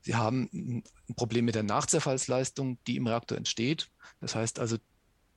Sie 0.07 0.15
haben 0.15 0.49
ein 0.53 1.15
Problem 1.17 1.43
mit 1.43 1.55
der 1.55 1.63
Nachzerfallsleistung, 1.63 2.77
die 2.87 2.95
im 2.95 3.07
Reaktor 3.07 3.37
entsteht. 3.37 3.89
Das 4.21 4.35
heißt 4.35 4.57
also, 4.57 4.77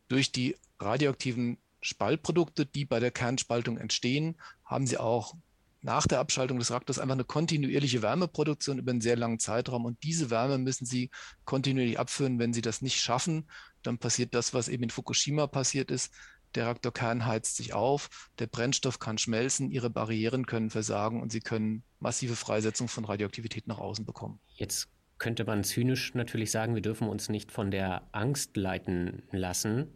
durch 0.06 0.30
die 0.30 0.54
radioaktiven 0.78 1.58
Spaltprodukte, 1.82 2.66
die 2.66 2.84
bei 2.84 3.00
der 3.00 3.10
Kernspaltung 3.10 3.78
entstehen, 3.78 4.36
haben 4.64 4.86
Sie 4.86 4.96
auch 4.96 5.34
nach 5.82 6.06
der 6.06 6.20
Abschaltung 6.20 6.60
des 6.60 6.70
Reaktors 6.70 7.00
einfach 7.00 7.14
eine 7.14 7.24
kontinuierliche 7.24 8.00
Wärmeproduktion 8.00 8.78
über 8.78 8.92
einen 8.92 9.00
sehr 9.00 9.16
langen 9.16 9.40
Zeitraum. 9.40 9.86
Und 9.86 10.04
diese 10.04 10.30
Wärme 10.30 10.56
müssen 10.56 10.86
Sie 10.86 11.10
kontinuierlich 11.44 11.98
abführen. 11.98 12.38
Wenn 12.38 12.52
Sie 12.52 12.62
das 12.62 12.80
nicht 12.80 13.00
schaffen, 13.00 13.50
dann 13.82 13.98
passiert 13.98 14.36
das, 14.36 14.54
was 14.54 14.68
eben 14.68 14.84
in 14.84 14.90
Fukushima 14.90 15.48
passiert 15.48 15.90
ist 15.90 16.12
der 16.54 16.66
Reaktorkern 16.66 17.26
heizt 17.26 17.56
sich 17.56 17.72
auf, 17.72 18.30
der 18.38 18.46
Brennstoff 18.46 18.98
kann 18.98 19.18
schmelzen, 19.18 19.70
ihre 19.70 19.90
Barrieren 19.90 20.46
können 20.46 20.70
versagen 20.70 21.20
und 21.20 21.32
sie 21.32 21.40
können 21.40 21.82
massive 21.98 22.36
Freisetzung 22.36 22.88
von 22.88 23.04
Radioaktivität 23.04 23.66
nach 23.66 23.78
außen 23.78 24.04
bekommen. 24.04 24.40
Jetzt 24.54 24.88
könnte 25.18 25.44
man 25.44 25.64
zynisch 25.64 26.14
natürlich 26.14 26.50
sagen, 26.50 26.74
wir 26.74 26.82
dürfen 26.82 27.08
uns 27.08 27.28
nicht 27.28 27.52
von 27.52 27.70
der 27.70 28.08
Angst 28.12 28.56
leiten 28.56 29.22
lassen, 29.30 29.88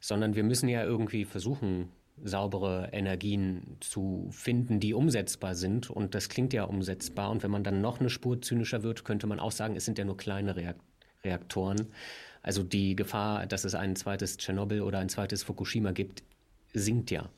sondern 0.00 0.34
wir 0.34 0.42
müssen 0.42 0.68
ja 0.68 0.84
irgendwie 0.84 1.24
versuchen, 1.24 1.90
saubere 2.22 2.90
Energien 2.92 3.76
zu 3.80 4.28
finden, 4.30 4.80
die 4.80 4.94
umsetzbar 4.94 5.54
sind. 5.54 5.90
Und 5.90 6.14
das 6.14 6.28
klingt 6.28 6.52
ja 6.52 6.64
umsetzbar. 6.64 7.30
Und 7.30 7.42
wenn 7.42 7.50
man 7.50 7.64
dann 7.64 7.80
noch 7.80 8.00
eine 8.00 8.10
Spur 8.10 8.40
zynischer 8.40 8.82
wird, 8.82 9.04
könnte 9.04 9.26
man 9.26 9.40
auch 9.40 9.52
sagen, 9.52 9.76
es 9.76 9.84
sind 9.84 9.98
ja 9.98 10.04
nur 10.04 10.16
kleine 10.16 10.74
Reaktoren. 11.24 11.88
Also 12.44 12.62
die 12.62 12.94
Gefahr, 12.94 13.46
dass 13.46 13.64
es 13.64 13.74
ein 13.74 13.96
zweites 13.96 14.36
Tschernobyl 14.36 14.82
oder 14.82 14.98
ein 14.98 15.08
zweites 15.08 15.42
Fukushima 15.42 15.92
gibt, 15.92 16.22
sinkt 16.74 17.10
ja. 17.10 17.30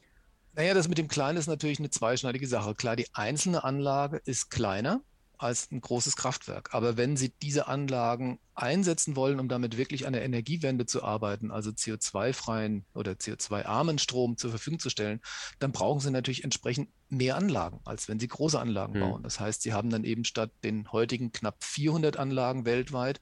Naja, 0.55 0.75
das 0.75 0.89
mit 0.89 0.99
dem 0.99 1.07
Kleinen 1.07 1.39
ist 1.39 1.47
natürlich 1.47 1.79
eine 1.79 1.91
zweischneidige 1.91 2.49
Sache. 2.49 2.75
Klar, 2.75 2.97
die 2.97 3.07
einzelne 3.13 3.63
Anlage 3.63 4.21
ist 4.25 4.51
kleiner 4.51 5.03
als 5.39 5.71
ein 5.71 5.81
großes 5.81 6.17
Kraftwerk. 6.17 6.75
Aber 6.75 6.97
wenn 6.97 7.17
Sie 7.17 7.33
diese 7.41 7.69
Anlagen 7.69 8.41
einsetzen 8.57 9.15
wollen, 9.15 9.39
um 9.39 9.49
damit 9.49 9.77
wirklich 9.77 10.09
an 10.09 10.13
der 10.13 10.25
Energiewende 10.25 10.87
zu 10.87 11.05
arbeiten, 11.05 11.53
also 11.53 11.71
CO2-freien 11.71 12.85
oder 12.93 13.13
CO2-armen 13.13 13.99
Strom 13.99 14.37
zur 14.37 14.51
Verfügung 14.51 14.81
zu 14.81 14.91
stellen, 14.91 15.21
dann 15.61 15.71
brauchen 15.71 16.01
Sie 16.01 16.11
natürlich 16.11 16.43
entsprechend 16.43 16.89
mehr 17.11 17.37
Anlagen, 17.37 17.79
als 17.85 18.09
wenn 18.09 18.19
Sie 18.19 18.27
große 18.27 18.59
Anlagen 18.59 18.95
hm. 18.95 19.01
bauen. 19.01 19.23
Das 19.23 19.39
heißt, 19.39 19.63
Sie 19.63 19.73
haben 19.73 19.91
dann 19.91 20.03
eben 20.03 20.25
statt 20.25 20.51
den 20.65 20.91
heutigen 20.91 21.31
knapp 21.31 21.63
400 21.63 22.17
Anlagen 22.17 22.65
weltweit 22.65 23.21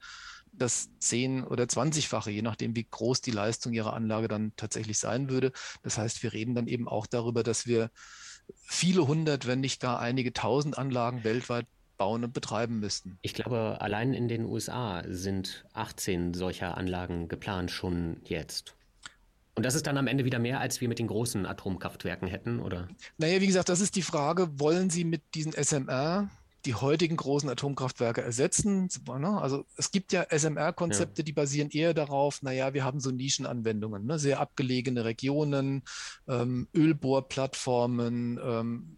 das 0.57 0.89
10 0.99 1.43
oder 1.43 1.65
20-fache, 1.65 2.29
je 2.29 2.41
nachdem, 2.41 2.75
wie 2.75 2.87
groß 2.89 3.21
die 3.21 3.31
Leistung 3.31 3.73
ihrer 3.73 3.93
Anlage 3.93 4.27
dann 4.27 4.53
tatsächlich 4.55 4.99
sein 4.99 5.29
würde. 5.29 5.51
Das 5.83 5.97
heißt, 5.97 6.23
wir 6.23 6.33
reden 6.33 6.55
dann 6.55 6.67
eben 6.67 6.87
auch 6.87 7.07
darüber, 7.07 7.43
dass 7.43 7.65
wir 7.65 7.91
viele 8.63 9.07
hundert, 9.07 9.47
wenn 9.47 9.59
nicht 9.59 9.81
gar 9.81 9.99
einige 9.99 10.33
tausend 10.33 10.77
Anlagen 10.77 11.23
weltweit 11.23 11.67
bauen 11.97 12.23
und 12.23 12.33
betreiben 12.33 12.79
müssten. 12.79 13.17
Ich 13.21 13.33
glaube, 13.33 13.77
allein 13.79 14.13
in 14.13 14.27
den 14.27 14.45
USA 14.45 15.03
sind 15.07 15.65
18 15.73 16.33
solcher 16.33 16.77
Anlagen 16.77 17.27
geplant 17.27 17.71
schon 17.71 18.17
jetzt. 18.25 18.75
Und 19.55 19.65
das 19.65 19.75
ist 19.75 19.87
dann 19.87 19.97
am 19.97 20.07
Ende 20.07 20.25
wieder 20.25 20.39
mehr, 20.39 20.59
als 20.59 20.81
wir 20.81 20.89
mit 20.89 20.99
den 20.99 21.07
großen 21.07 21.45
Atomkraftwerken 21.45 22.27
hätten, 22.27 22.59
oder? 22.59 22.89
Naja, 23.17 23.39
wie 23.39 23.47
gesagt, 23.47 23.69
das 23.69 23.79
ist 23.79 23.95
die 23.95 24.01
Frage, 24.01 24.59
wollen 24.59 24.89
Sie 24.89 25.05
mit 25.05 25.21
diesen 25.33 25.53
SMR 25.53 26.29
die 26.65 26.75
heutigen 26.75 27.15
großen 27.15 27.49
Atomkraftwerke 27.49 28.21
ersetzen. 28.21 28.89
Ne? 29.07 29.41
Also 29.41 29.65
es 29.77 29.91
gibt 29.91 30.11
ja 30.11 30.25
SMR-Konzepte, 30.29 31.21
ja. 31.21 31.23
die 31.23 31.33
basieren 31.33 31.69
eher 31.69 31.93
darauf, 31.93 32.41
naja, 32.41 32.73
wir 32.73 32.83
haben 32.83 32.99
so 32.99 33.11
Nischenanwendungen, 33.11 34.05
ne? 34.05 34.19
sehr 34.19 34.39
abgelegene 34.39 35.05
Regionen, 35.05 35.83
ähm, 36.27 36.67
Ölbohrplattformen, 36.73 38.39
ähm, 38.43 38.97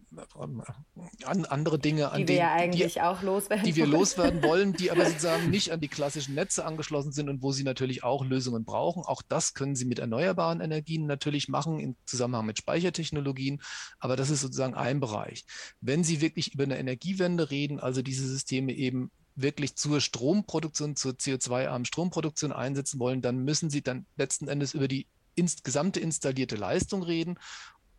an, 1.24 1.44
andere 1.44 1.78
Dinge, 1.78 2.10
an 2.10 2.22
die 2.22 2.28
wir 2.28 2.36
ja 2.36 2.52
eigentlich 2.52 2.94
die, 2.94 3.00
auch 3.00 3.22
loswerden 3.22 3.64
die 3.64 3.76
wir 3.76 3.86
loswerden 3.86 4.42
wollen, 4.42 4.72
die 4.72 4.90
aber 4.90 5.04
sozusagen 5.06 5.50
nicht 5.50 5.70
an 5.72 5.80
die 5.80 5.88
klassischen 5.88 6.34
Netze 6.34 6.64
angeschlossen 6.64 7.12
sind 7.12 7.28
und 7.28 7.42
wo 7.42 7.52
sie 7.52 7.64
natürlich 7.64 8.04
auch 8.04 8.24
Lösungen 8.24 8.64
brauchen. 8.64 9.02
Auch 9.04 9.22
das 9.22 9.54
können 9.54 9.76
sie 9.76 9.84
mit 9.84 9.98
erneuerbaren 9.98 10.60
Energien 10.60 11.06
natürlich 11.06 11.48
machen 11.48 11.78
im 11.78 11.96
Zusammenhang 12.06 12.46
mit 12.46 12.58
Speichertechnologien, 12.58 13.60
aber 13.98 14.16
das 14.16 14.30
ist 14.30 14.40
sozusagen 14.40 14.74
ein 14.74 15.00
Bereich. 15.00 15.44
Wenn 15.80 16.04
Sie 16.04 16.20
wirklich 16.20 16.54
über 16.54 16.64
eine 16.64 16.78
Energiewende 16.78 17.50
reden, 17.50 17.80
also 17.80 18.02
diese 18.02 18.26
Systeme 18.26 18.72
eben 18.72 19.10
wirklich 19.34 19.76
zur 19.76 20.00
Stromproduktion, 20.00 20.96
zur 20.96 21.12
CO2-armen 21.12 21.84
Stromproduktion 21.84 22.52
einsetzen 22.52 22.98
wollen, 22.98 23.22
dann 23.22 23.38
müssen 23.38 23.70
Sie 23.70 23.82
dann 23.82 24.06
letzten 24.16 24.48
Endes 24.48 24.74
über 24.74 24.88
die 24.88 25.06
ins, 25.34 25.62
gesamte 25.62 26.00
installierte 26.00 26.56
Leistung 26.56 27.02
reden 27.02 27.38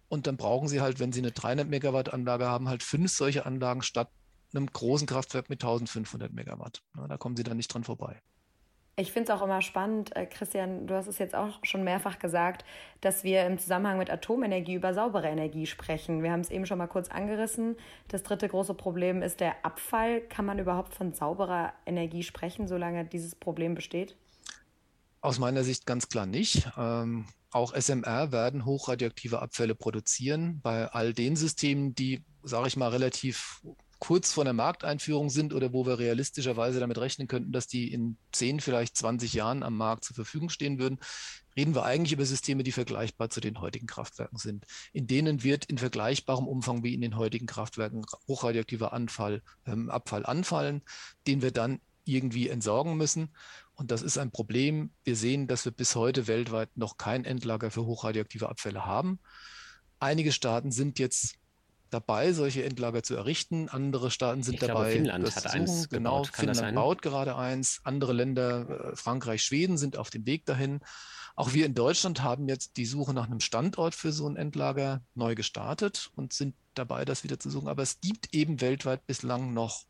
und 0.09 0.27
dann 0.27 0.37
brauchen 0.37 0.67
Sie 0.67 0.81
halt, 0.81 0.99
wenn 0.99 1.11
Sie 1.11 1.21
eine 1.21 1.31
300 1.31 1.69
Megawatt 1.69 2.13
Anlage 2.13 2.45
haben, 2.47 2.67
halt 2.67 2.83
fünf 2.83 3.11
solche 3.11 3.45
Anlagen 3.45 3.81
statt 3.83 4.09
einem 4.53 4.67
großen 4.67 5.07
Kraftwerk 5.07 5.49
mit 5.49 5.63
1500 5.63 6.33
Megawatt. 6.33 6.81
da 7.07 7.17
kommen 7.17 7.35
Sie 7.37 7.43
dann 7.43 7.57
nicht 7.57 7.71
dran 7.73 7.83
vorbei. 7.83 8.19
Ich 8.95 9.13
finde 9.13 9.31
es 9.31 9.39
auch 9.39 9.45
immer 9.45 9.61
spannend, 9.61 10.13
äh, 10.17 10.25
Christian, 10.25 10.85
du 10.85 10.93
hast 10.93 11.07
es 11.07 11.19
jetzt 11.19 11.33
auch 11.33 11.59
schon 11.63 11.85
mehrfach 11.85 12.19
gesagt, 12.19 12.65
dass 12.99 13.23
wir 13.23 13.45
im 13.45 13.57
Zusammenhang 13.57 13.97
mit 13.97 14.09
Atomenergie 14.09 14.73
über 14.73 14.93
saubere 14.93 15.27
Energie 15.29 15.67
sprechen. 15.67 16.21
Wir 16.21 16.33
haben 16.33 16.41
es 16.41 16.49
eben 16.49 16.65
schon 16.65 16.79
mal 16.79 16.87
kurz 16.87 17.07
angerissen. 17.07 17.77
Das 18.09 18.23
dritte 18.23 18.49
große 18.49 18.73
Problem 18.73 19.21
ist 19.21 19.39
der 19.39 19.63
Abfall. 19.63 20.19
Kann 20.19 20.45
man 20.45 20.59
überhaupt 20.59 20.93
von 20.93 21.13
sauberer 21.13 21.71
Energie 21.85 22.23
sprechen, 22.23 22.67
solange 22.67 23.05
dieses 23.05 23.35
Problem 23.35 23.73
besteht? 23.73 24.17
Aus 25.21 25.39
meiner 25.39 25.63
Sicht 25.63 25.85
ganz 25.85 26.09
klar 26.09 26.25
nicht. 26.25 26.69
Ähm, 26.77 27.25
auch 27.51 27.73
SMR 27.73 28.31
werden 28.31 28.65
hochradioaktive 28.65 29.41
Abfälle 29.41 29.75
produzieren. 29.75 30.61
Bei 30.61 30.87
all 30.87 31.13
den 31.13 31.35
Systemen, 31.35 31.95
die, 31.95 32.23
sage 32.43 32.67
ich 32.67 32.77
mal, 32.77 32.89
relativ 32.89 33.61
kurz 33.99 34.31
vor 34.31 34.45
der 34.45 34.53
Markteinführung 34.53 35.29
sind 35.29 35.53
oder 35.53 35.73
wo 35.73 35.85
wir 35.85 35.99
realistischerweise 35.99 36.79
damit 36.79 36.97
rechnen 36.97 37.27
könnten, 37.27 37.51
dass 37.51 37.67
die 37.67 37.91
in 37.91 38.17
10, 38.31 38.61
vielleicht 38.61 38.95
20 38.95 39.33
Jahren 39.33 39.61
am 39.61 39.75
Markt 39.75 40.05
zur 40.05 40.15
Verfügung 40.15 40.49
stehen 40.49 40.79
würden, 40.79 40.99
reden 41.57 41.75
wir 41.75 41.83
eigentlich 41.83 42.13
über 42.13 42.25
Systeme, 42.25 42.63
die 42.63 42.71
vergleichbar 42.71 43.29
zu 43.29 43.41
den 43.41 43.59
heutigen 43.59 43.87
Kraftwerken 43.87 44.37
sind. 44.37 44.65
In 44.93 45.07
denen 45.07 45.43
wird 45.43 45.65
in 45.65 45.77
vergleichbarem 45.77 46.47
Umfang 46.47 46.83
wie 46.83 46.93
in 46.93 47.01
den 47.01 47.17
heutigen 47.17 47.45
Kraftwerken 47.45 48.05
hochradioaktiver 48.27 48.93
Anfall, 48.93 49.41
ähm, 49.65 49.89
Abfall 49.89 50.25
anfallen, 50.25 50.81
den 51.27 51.41
wir 51.41 51.51
dann 51.51 51.81
irgendwie 52.09 52.49
entsorgen 52.49 52.97
müssen. 52.97 53.29
Und 53.75 53.91
das 53.91 54.01
ist 54.01 54.17
ein 54.17 54.31
Problem. 54.31 54.91
Wir 55.03 55.15
sehen, 55.15 55.47
dass 55.47 55.65
wir 55.65 55.71
bis 55.71 55.95
heute 55.95 56.27
weltweit 56.27 56.75
noch 56.75 56.97
kein 56.97 57.23
Endlager 57.23 57.71
für 57.71 57.85
hochradioaktive 57.85 58.49
Abfälle 58.49 58.85
haben. 58.85 59.19
Einige 59.99 60.31
Staaten 60.31 60.71
sind 60.71 60.99
jetzt 60.99 61.35
dabei, 61.89 62.33
solche 62.33 62.63
Endlager 62.63 63.03
zu 63.03 63.15
errichten. 63.15 63.69
Andere 63.69 64.11
Staaten 64.11 64.43
sind 64.43 64.55
ich 64.55 64.59
dabei. 64.59 64.73
Glaube, 64.73 64.91
Finnland 64.91 65.27
das 65.27 65.35
hat 65.37 65.43
zu 65.43 65.49
eins 65.51 65.89
Genau, 65.89 66.23
Finnland 66.23 66.75
baut 66.75 67.01
gerade 67.01 67.35
eins. 67.35 67.81
Andere 67.83 68.13
Länder, 68.13 68.91
äh, 68.91 68.95
Frankreich, 68.95 69.43
Schweden 69.43 69.77
sind 69.77 69.97
auf 69.97 70.09
dem 70.09 70.25
Weg 70.25 70.45
dahin. 70.45 70.81
Auch 71.35 71.53
wir 71.53 71.65
in 71.65 71.73
Deutschland 71.73 72.21
haben 72.21 72.49
jetzt 72.49 72.75
die 72.77 72.85
Suche 72.85 73.13
nach 73.13 73.27
einem 73.27 73.39
Standort 73.39 73.95
für 73.95 74.11
so 74.11 74.27
ein 74.27 74.35
Endlager 74.35 75.01
neu 75.15 75.35
gestartet 75.35 76.11
und 76.15 76.33
sind 76.33 76.55
dabei, 76.73 77.05
das 77.05 77.23
wieder 77.23 77.39
zu 77.39 77.49
suchen. 77.49 77.69
Aber 77.69 77.81
es 77.81 78.01
gibt 78.01 78.33
eben 78.33 78.61
weltweit 78.61 79.07
bislang 79.07 79.53
noch 79.53 79.85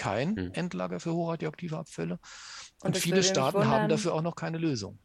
kein 0.00 0.34
hm. 0.34 0.52
Endlager 0.54 0.98
für 0.98 1.12
hochradioaktive 1.12 1.76
Abfälle. 1.76 2.18
Und, 2.82 2.94
und 2.94 2.96
viele 2.96 3.22
Staaten 3.22 3.58
wundern, 3.58 3.70
haben 3.70 3.88
dafür 3.90 4.14
auch 4.14 4.22
noch 4.22 4.34
keine 4.34 4.56
Lösung. 4.56 4.98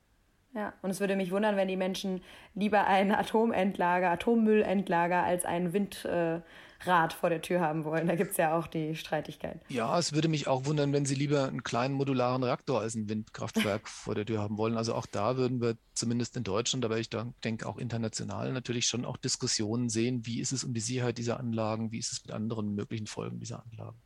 Ja, 0.54 0.74
und 0.82 0.90
es 0.90 1.02
würde 1.02 1.18
mich 1.18 1.32
wundern, 1.32 1.58
wenn 1.58 1.68
die 1.68 1.76
Menschen 1.76 2.22
lieber 2.54 2.88
ein 2.88 3.12
Atomendlager, 3.12 4.10
Atommüllendlager 4.12 5.22
als 5.22 5.44
ein 5.44 5.74
Windrad 5.74 6.44
äh, 6.86 7.16
vor 7.20 7.30
der 7.30 7.42
Tür 7.42 7.60
haben 7.60 7.84
wollen. 7.84 8.08
Da 8.08 8.16
gibt 8.16 8.32
es 8.32 8.38
ja 8.38 8.58
auch 8.58 8.68
die 8.68 8.96
Streitigkeit. 8.96 9.60
Ja, 9.68 10.00
es 10.00 10.14
würde 10.14 10.30
mich 10.30 10.48
auch 10.48 10.66
wundern, 10.66 10.94
wenn 10.94 11.06
sie 11.06 11.16
lieber 11.16 11.46
einen 11.46 11.64
kleinen 11.64 11.94
modularen 11.94 12.42
Reaktor 12.42 12.80
als 12.80 12.96
ein 12.96 13.10
Windkraftwerk 13.10 13.90
vor 13.90 14.16
der 14.16 14.26
Tür 14.26 14.40
haben 14.40 14.58
wollen. 14.58 14.78
Also 14.78 14.96
auch 14.96 15.08
da 15.08 15.36
würden 15.36 15.60
wir 15.60 15.76
zumindest 15.94 16.38
in 16.38 16.46
Deutschland, 16.46 16.86
aber 16.86 17.00
ich 17.00 17.10
denke 17.10 17.68
auch 17.68 17.78
international 17.78 18.54
natürlich 18.54 18.86
schon 18.86 19.04
auch 19.04 19.18
Diskussionen 19.18 19.90
sehen, 19.90 20.26
wie 20.26 20.40
ist 20.40 20.54
es 20.54 20.64
um 20.64 20.74
die 20.74 20.80
Sicherheit 20.80 21.18
dieser 21.18 21.38
Anlagen, 21.38 21.92
wie 21.92 22.00
ist 22.00 22.14
es 22.14 22.24
mit 22.24 22.34
anderen 22.34 22.76
möglichen 22.76 23.08
Folgen 23.08 23.42
dieser 23.42 23.62
Anlagen. 23.62 24.00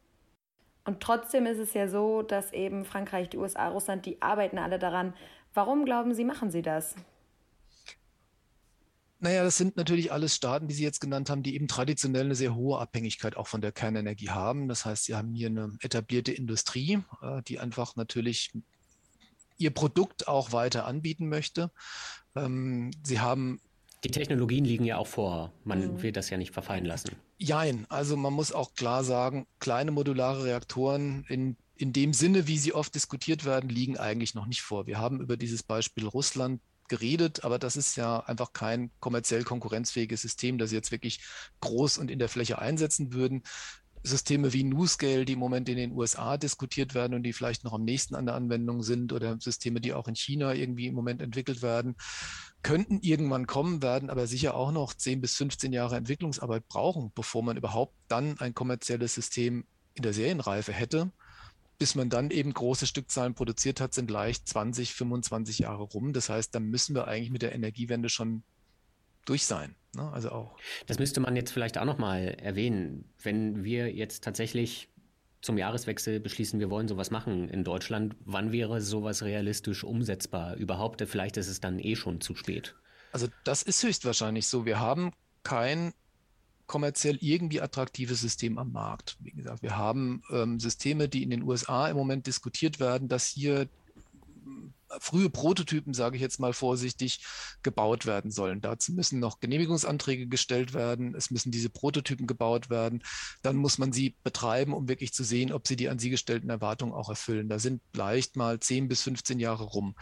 Und 0.89 1.01
trotzdem 1.01 1.45
ist 1.45 1.59
es 1.59 1.75
ja 1.75 1.87
so, 1.87 2.23
dass 2.23 2.51
eben 2.51 2.83
Frankreich, 2.83 3.29
die 3.29 3.37
USA, 3.37 3.67
Russland, 3.67 4.07
die 4.07 4.19
arbeiten 4.23 4.57
alle 4.57 4.79
daran. 4.79 5.13
Warum 5.53 5.85
glauben 5.85 6.15
Sie, 6.15 6.25
machen 6.25 6.49
sie 6.49 6.63
das? 6.63 6.95
Naja, 9.19 9.43
das 9.43 9.55
sind 9.55 9.77
natürlich 9.77 10.11
alles 10.11 10.33
Staaten, 10.33 10.67
die 10.67 10.73
Sie 10.73 10.83
jetzt 10.83 10.99
genannt 10.99 11.29
haben, 11.29 11.43
die 11.43 11.53
eben 11.53 11.67
traditionell 11.67 12.25
eine 12.25 12.33
sehr 12.33 12.55
hohe 12.55 12.79
Abhängigkeit 12.79 13.37
auch 13.37 13.45
von 13.45 13.61
der 13.61 13.71
Kernenergie 13.71 14.31
haben. 14.31 14.67
Das 14.67 14.83
heißt, 14.83 15.03
sie 15.03 15.13
haben 15.13 15.35
hier 15.35 15.49
eine 15.49 15.77
etablierte 15.81 16.31
Industrie, 16.31 17.03
äh, 17.21 17.43
die 17.43 17.59
einfach 17.59 17.95
natürlich 17.95 18.51
ihr 19.59 19.69
Produkt 19.69 20.27
auch 20.27 20.53
weiter 20.53 20.87
anbieten 20.87 21.29
möchte. 21.29 21.69
Ähm, 22.35 22.89
sie 23.03 23.19
haben 23.19 23.61
die 24.03 24.09
Technologien 24.09 24.65
liegen 24.65 24.85
ja 24.85 24.97
auch 24.97 25.05
vor. 25.05 25.53
Man 25.65 25.97
mhm. 25.97 26.01
will 26.01 26.13
das 26.13 26.31
ja 26.31 26.37
nicht 26.37 26.51
verfallen 26.51 26.85
lassen. 26.85 27.11
Jein, 27.41 27.85
also 27.89 28.17
man 28.17 28.33
muss 28.33 28.51
auch 28.51 28.73
klar 28.73 29.03
sagen, 29.05 29.47
kleine 29.59 29.91
modulare 29.91 30.43
Reaktoren 30.43 31.23
in, 31.29 31.55
in 31.75 31.93
dem 31.93 32.13
Sinne, 32.13 32.47
wie 32.47 32.57
sie 32.57 32.73
oft 32.73 32.93
diskutiert 32.93 33.45
werden, 33.45 33.69
liegen 33.69 33.97
eigentlich 33.97 34.35
noch 34.35 34.45
nicht 34.45 34.61
vor. 34.61 34.87
Wir 34.87 34.99
haben 34.99 35.21
über 35.21 35.37
dieses 35.37 35.63
Beispiel 35.63 36.05
Russland 36.05 36.59
geredet, 36.89 37.45
aber 37.45 37.57
das 37.57 37.77
ist 37.77 37.95
ja 37.95 38.19
einfach 38.25 38.51
kein 38.51 38.91
kommerziell 38.99 39.45
konkurrenzfähiges 39.45 40.21
System, 40.21 40.57
das 40.57 40.71
sie 40.71 40.75
jetzt 40.75 40.91
wirklich 40.91 41.21
groß 41.61 41.97
und 41.99 42.11
in 42.11 42.19
der 42.19 42.27
Fläche 42.27 42.59
einsetzen 42.59 43.13
würden. 43.13 43.43
Systeme 44.03 44.53
wie 44.53 44.63
NuScale, 44.63 45.25
die 45.25 45.33
im 45.33 45.39
Moment 45.39 45.67
in 45.69 45.77
den 45.77 45.91
USA 45.91 46.37
diskutiert 46.37 46.93
werden 46.93 47.13
und 47.13 47.23
die 47.23 47.33
vielleicht 47.33 47.63
noch 47.63 47.73
am 47.73 47.83
nächsten 47.83 48.15
an 48.15 48.25
der 48.25 48.35
Anwendung 48.35 48.81
sind 48.81 49.11
oder 49.11 49.37
Systeme, 49.39 49.81
die 49.81 49.93
auch 49.93 50.07
in 50.07 50.15
China 50.15 50.53
irgendwie 50.53 50.87
im 50.87 50.95
Moment 50.95 51.21
entwickelt 51.21 51.61
werden, 51.61 51.95
könnten 52.63 52.99
irgendwann 53.01 53.47
kommen, 53.47 53.81
werden 53.81 54.09
aber 54.09 54.27
sicher 54.27 54.55
auch 54.55 54.71
noch 54.71 54.93
10 54.93 55.21
bis 55.21 55.35
15 55.35 55.73
Jahre 55.73 55.97
Entwicklungsarbeit 55.97 56.67
brauchen, 56.67 57.11
bevor 57.13 57.43
man 57.43 57.57
überhaupt 57.57 57.93
dann 58.07 58.39
ein 58.39 58.53
kommerzielles 58.53 59.13
System 59.13 59.65
in 59.93 60.03
der 60.03 60.13
Serienreife 60.13 60.71
hätte. 60.71 61.11
Bis 61.77 61.95
man 61.95 62.09
dann 62.09 62.29
eben 62.29 62.53
große 62.53 62.87
Stückzahlen 62.87 63.35
produziert 63.35 63.79
hat, 63.79 63.93
sind 63.93 64.11
leicht 64.11 64.47
20, 64.47 64.93
25 64.93 65.59
Jahre 65.59 65.83
rum. 65.83 66.11
Das 66.11 66.27
heißt, 66.27 66.53
dann 66.53 66.65
müssen 66.65 66.93
wir 66.93 67.07
eigentlich 67.07 67.31
mit 67.31 67.41
der 67.41 67.55
Energiewende 67.55 68.09
schon 68.09 68.43
durch 69.25 69.45
sein. 69.45 69.75
Ne? 69.95 70.09
Also 70.11 70.31
auch. 70.31 70.57
Das 70.87 70.99
müsste 70.99 71.19
man 71.19 71.35
jetzt 71.35 71.51
vielleicht 71.51 71.77
auch 71.77 71.85
nochmal 71.85 72.37
erwähnen. 72.41 73.05
Wenn 73.21 73.63
wir 73.63 73.93
jetzt 73.93 74.23
tatsächlich 74.23 74.89
zum 75.41 75.57
Jahreswechsel 75.57 76.19
beschließen, 76.19 76.59
wir 76.59 76.69
wollen 76.69 76.87
sowas 76.87 77.11
machen 77.11 77.49
in 77.49 77.63
Deutschland, 77.63 78.15
wann 78.25 78.51
wäre 78.51 78.81
sowas 78.81 79.23
realistisch 79.23 79.83
umsetzbar 79.83 80.55
überhaupt? 80.55 81.01
Vielleicht 81.07 81.37
ist 81.37 81.47
es 81.47 81.61
dann 81.61 81.79
eh 81.79 81.95
schon 81.95 82.21
zu 82.21 82.35
spät. 82.35 82.75
Also 83.11 83.27
das 83.43 83.63
ist 83.63 83.81
höchstwahrscheinlich 83.83 84.47
so. 84.47 84.65
Wir 84.65 84.79
haben 84.79 85.11
kein 85.43 85.93
kommerziell 86.67 87.17
irgendwie 87.21 87.61
attraktives 87.61 88.21
System 88.21 88.57
am 88.57 88.71
Markt. 88.71 89.17
Wie 89.21 89.31
gesagt, 89.31 89.63
wir 89.63 89.75
haben 89.75 90.21
ähm, 90.29 90.59
Systeme, 90.59 91.09
die 91.09 91.23
in 91.23 91.31
den 91.31 91.41
USA 91.41 91.87
im 91.87 91.97
Moment 91.97 92.27
diskutiert 92.27 92.79
werden, 92.79 93.07
dass 93.07 93.25
hier 93.25 93.67
frühe 94.99 95.29
Prototypen, 95.29 95.93
sage 95.93 96.15
ich 96.15 96.21
jetzt 96.21 96.39
mal 96.39 96.53
vorsichtig, 96.53 97.25
gebaut 97.63 98.05
werden 98.05 98.31
sollen. 98.31 98.61
Dazu 98.61 98.93
müssen 98.93 99.19
noch 99.19 99.39
Genehmigungsanträge 99.39 100.27
gestellt 100.27 100.73
werden. 100.73 101.15
Es 101.15 101.31
müssen 101.31 101.51
diese 101.51 101.69
Prototypen 101.69 102.27
gebaut 102.27 102.69
werden. 102.69 103.03
Dann 103.41 103.55
muss 103.55 103.77
man 103.77 103.91
sie 103.91 104.15
betreiben, 104.23 104.73
um 104.73 104.87
wirklich 104.87 105.13
zu 105.13 105.23
sehen, 105.23 105.51
ob 105.51 105.67
sie 105.67 105.75
die 105.75 105.89
an 105.89 105.99
sie 105.99 106.09
gestellten 106.09 106.49
Erwartungen 106.49 106.93
auch 106.93 107.09
erfüllen. 107.09 107.49
Da 107.49 107.59
sind 107.59 107.81
leicht 107.93 108.35
mal 108.35 108.59
10 108.59 108.87
bis 108.87 109.01
15 109.01 109.39
Jahre 109.39 109.63
rum. 109.63 109.95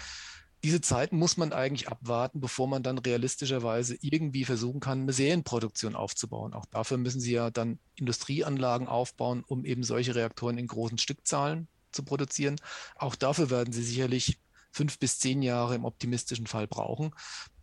Diese 0.63 0.81
Zeiten 0.81 1.17
muss 1.17 1.38
man 1.38 1.53
eigentlich 1.53 1.88
abwarten, 1.88 2.41
bevor 2.41 2.67
man 2.67 2.81
dann 2.81 2.97
realistischerweise 2.97 3.95
irgendwie 4.01 4.43
versuchen 4.43 4.79
kann, 4.79 5.01
eine 5.01 5.13
Serienproduktion 5.13 5.95
aufzubauen. 5.95 6.53
Auch 6.53 6.65
dafür 6.65 6.97
müssen 6.97 7.21
Sie 7.21 7.31
ja 7.31 7.51
dann 7.51 7.79
Industrieanlagen 7.95 8.88
aufbauen, 8.88 9.43
um 9.45 9.65
eben 9.65 9.83
solche 9.83 10.15
Reaktoren 10.15 10.57
in 10.57 10.67
großen 10.67 10.97
Stückzahlen 10.97 11.67
zu 11.91 12.03
produzieren. 12.03 12.55
Auch 12.95 13.15
dafür 13.15 13.51
werden 13.51 13.71
Sie 13.71 13.83
sicherlich 13.83 14.39
fünf 14.78 15.00
bis 15.00 15.18
zehn 15.18 15.42
Jahre 15.42 15.74
im 15.74 15.86
optimistischen 15.86 16.46
Fall 16.46 16.68
brauchen. 16.68 17.12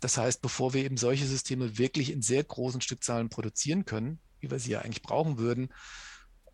Das 0.01 0.19
heißt, 0.19 0.43
bevor 0.43 0.75
wir 0.75 0.85
eben 0.85 0.97
solche 0.97 1.27
Systeme 1.27 1.79
wirklich 1.79 2.11
in 2.11 2.23
sehr 2.23 2.43
großen 2.43 2.81
Stückzahlen 2.81 3.29
produzieren 3.29 3.85
können, 3.85 4.19
wie 4.41 4.51
wir 4.51 4.59
sie 4.59 4.73
ja 4.73 4.81
eigentlich 4.81 5.03
brauchen 5.03 5.39
würden, 5.39 5.73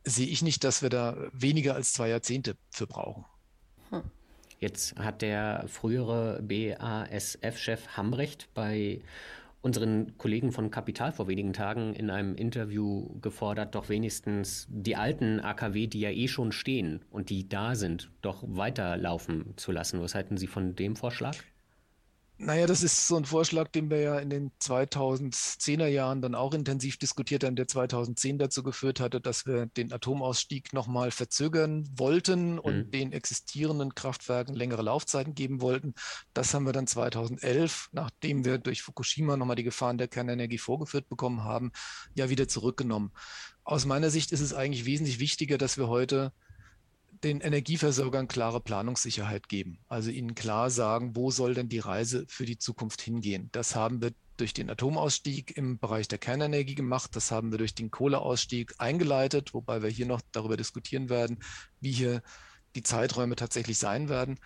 sehe 0.05 0.27
ich 0.27 0.42
nicht, 0.42 0.62
dass 0.62 0.83
wir 0.83 0.90
da 0.90 1.16
weniger 1.33 1.75
als 1.75 1.94
zwei 1.94 2.11
Jahrzehnte 2.11 2.57
für 2.70 2.87
brauchen. 2.87 3.25
Hm. 3.88 4.03
Jetzt 4.59 4.96
hat 4.96 5.23
der 5.23 5.64
frühere 5.68 6.42
BASF-Chef 6.42 7.96
Hambrecht 7.96 8.49
bei 8.53 9.01
unseren 9.62 10.16
Kollegen 10.16 10.53
von 10.53 10.70
Kapital 10.70 11.12
vor 11.12 11.29
wenigen 11.29 11.53
Tagen 11.53 11.94
in 11.94 12.11
einem 12.11 12.35
Interview 12.35 13.18
gefordert, 13.20 13.75
doch 13.75 13.88
wenigstens 13.88 14.66
die 14.70 14.96
alten 14.96 15.40
AKW, 15.40 15.87
die 15.87 16.01
ja 16.01 16.11
eh 16.11 16.29
schon 16.29 16.53
stehen 16.53 17.05
und 17.11 17.31
die 17.31 17.49
da 17.49 17.75
sind, 17.75 18.11
doch 18.23 18.42
weiterlaufen 18.46 19.55
zu 19.57 19.73
lassen. 19.73 20.01
Was 20.01 20.14
halten 20.14 20.37
Sie 20.37 20.46
von 20.46 20.75
dem 20.77 20.96
Vorschlag? 20.96 21.37
Naja, 22.42 22.66
das 22.66 22.83
ist 22.83 23.07
so 23.07 23.18
ein 23.18 23.26
Vorschlag, 23.26 23.68
den 23.68 23.90
wir 23.90 24.00
ja 24.00 24.18
in 24.18 24.31
den 24.31 24.50
2010er 24.62 25.87
Jahren 25.88 26.22
dann 26.22 26.35
auch 26.35 26.55
intensiv 26.55 26.96
diskutiert 26.96 27.44
haben, 27.44 27.55
der 27.55 27.68
2010 27.68 28.38
dazu 28.38 28.62
geführt 28.62 28.98
hatte, 28.98 29.20
dass 29.20 29.44
wir 29.44 29.66
den 29.66 29.92
Atomausstieg 29.92 30.72
nochmal 30.72 31.11
verzögern 31.11 31.87
wollten 31.94 32.59
und 32.59 32.87
mhm. 32.87 32.90
den 32.92 33.12
existierenden 33.12 33.94
Kraftwerken 33.94 34.55
längere 34.55 34.81
Laufzeiten 34.81 35.35
geben 35.35 35.61
wollten. 35.61 35.92
Das 36.33 36.55
haben 36.55 36.64
wir 36.64 36.72
dann 36.72 36.87
2011, 36.87 37.90
nachdem 37.92 38.46
wir 38.46 38.57
durch 38.57 38.81
Fukushima 38.81 39.37
nochmal 39.37 39.57
die 39.57 39.62
Gefahren 39.62 39.98
der 39.98 40.09
Kernenergie 40.09 40.57
vorgeführt 40.57 41.11
bekommen 41.11 41.44
haben, 41.44 41.72
ja 42.14 42.31
wieder 42.31 42.48
zurückgenommen. 42.48 43.12
Aus 43.64 43.85
meiner 43.85 44.09
Sicht 44.09 44.33
ist 44.33 44.40
es 44.40 44.55
eigentlich 44.55 44.87
wesentlich 44.87 45.18
wichtiger, 45.18 45.59
dass 45.59 45.76
wir 45.76 45.88
heute 45.88 46.33
den 47.22 47.40
Energieversorgern 47.40 48.28
klare 48.28 48.61
Planungssicherheit 48.61 49.48
geben. 49.48 49.78
Also 49.88 50.11
ihnen 50.11 50.35
klar 50.35 50.70
sagen, 50.70 51.14
wo 51.14 51.30
soll 51.30 51.54
denn 51.54 51.68
die 51.68 51.78
Reise 51.78 52.24
für 52.28 52.46
die 52.46 52.59
Zukunft 52.59 53.02
hingehen. 53.02 53.50
Das 53.52 53.74
haben 53.74 54.00
wir 54.00 54.12
durch 54.37 54.54
den 54.54 54.70
Atomausstieg 54.70 55.56
im 55.56 55.78
Bereich 55.78 56.09
der 56.09 56.18
Kernenergie 56.18 56.74
gemacht. 56.74 57.11
Das 57.14 57.30
haben 57.30 57.50
wir 57.50 57.59
durch 57.59 57.74
den 57.74 57.90
Kohleausstieg 57.90 58.74
eingeleitet, 58.78 59.52
wobei 59.52 59.83
wir 59.83 59.90
hier 59.90 60.06
noch 60.06 60.22
darüber 60.33 60.56
diskutieren 60.56 61.11
werden, 61.11 61.40
wie 61.80 61.92
hier 61.92 62.22
die 62.74 62.83
Zeiträume 62.83 63.37
tatsächlich 63.37 63.78
sein 63.78 64.09
werden. 64.09 64.40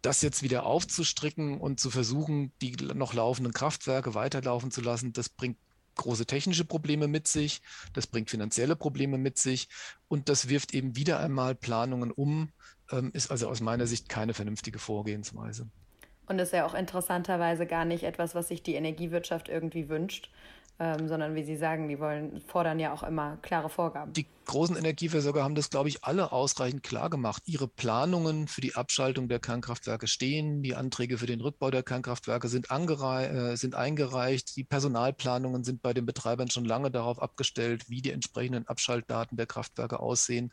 Das 0.00 0.22
jetzt 0.22 0.42
wieder 0.42 0.64
aufzustricken 0.64 1.60
und 1.60 1.80
zu 1.80 1.90
versuchen, 1.90 2.52
die 2.62 2.76
noch 2.94 3.12
laufenden 3.12 3.52
Kraftwerke 3.52 4.14
weiterlaufen 4.14 4.70
zu 4.70 4.80
lassen, 4.80 5.12
das 5.12 5.28
bringt 5.28 5.58
große 5.96 6.26
technische 6.26 6.64
Probleme 6.64 7.08
mit 7.08 7.26
sich, 7.28 7.62
das 7.92 8.06
bringt 8.06 8.30
finanzielle 8.30 8.76
Probleme 8.76 9.18
mit 9.18 9.38
sich 9.38 9.68
und 10.08 10.28
das 10.28 10.48
wirft 10.48 10.74
eben 10.74 10.96
wieder 10.96 11.18
einmal 11.18 11.54
Planungen 11.54 12.10
um, 12.10 12.50
ähm, 12.90 13.10
ist 13.12 13.30
also 13.30 13.48
aus 13.48 13.60
meiner 13.60 13.86
Sicht 13.86 14.08
keine 14.08 14.34
vernünftige 14.34 14.78
Vorgehensweise. 14.78 15.68
Und 16.26 16.38
ist 16.38 16.52
ja 16.52 16.66
auch 16.66 16.74
interessanterweise 16.74 17.66
gar 17.66 17.84
nicht 17.84 18.04
etwas, 18.04 18.34
was 18.34 18.48
sich 18.48 18.62
die 18.62 18.74
Energiewirtschaft 18.74 19.48
irgendwie 19.48 19.88
wünscht, 19.88 20.30
ähm, 20.78 21.08
sondern 21.08 21.34
wie 21.34 21.44
Sie 21.44 21.56
sagen, 21.56 21.88
die 21.88 22.00
wollen, 22.00 22.40
fordern 22.46 22.78
ja 22.78 22.92
auch 22.92 23.02
immer 23.02 23.38
klare 23.42 23.68
Vorgaben. 23.68 24.12
Die 24.12 24.26
großen 24.46 24.76
Energieversorger 24.76 25.44
haben 25.44 25.54
das, 25.54 25.68
glaube 25.68 25.88
ich, 25.88 26.04
alle 26.04 26.32
ausreichend 26.32 26.82
klar 26.82 27.10
gemacht. 27.10 27.42
Ihre 27.46 27.68
Planungen 27.68 28.48
für 28.48 28.60
die 28.60 28.74
Abschaltung 28.74 29.28
der 29.28 29.40
Kernkraftwerke 29.40 30.06
stehen, 30.06 30.62
die 30.62 30.74
Anträge 30.74 31.18
für 31.18 31.26
den 31.26 31.40
Rückbau 31.40 31.70
der 31.70 31.82
Kernkraftwerke 31.82 32.48
sind, 32.48 32.68
äh, 32.70 33.56
sind 33.56 33.74
eingereicht, 33.74 34.56
die 34.56 34.64
Personalplanungen 34.64 35.64
sind 35.64 35.82
bei 35.82 35.92
den 35.92 36.06
Betreibern 36.06 36.50
schon 36.50 36.64
lange 36.64 36.90
darauf 36.90 37.20
abgestellt, 37.20 37.90
wie 37.90 38.00
die 38.00 38.12
entsprechenden 38.12 38.66
Abschaltdaten 38.66 39.36
der 39.36 39.46
Kraftwerke 39.46 40.00
aussehen. 40.00 40.50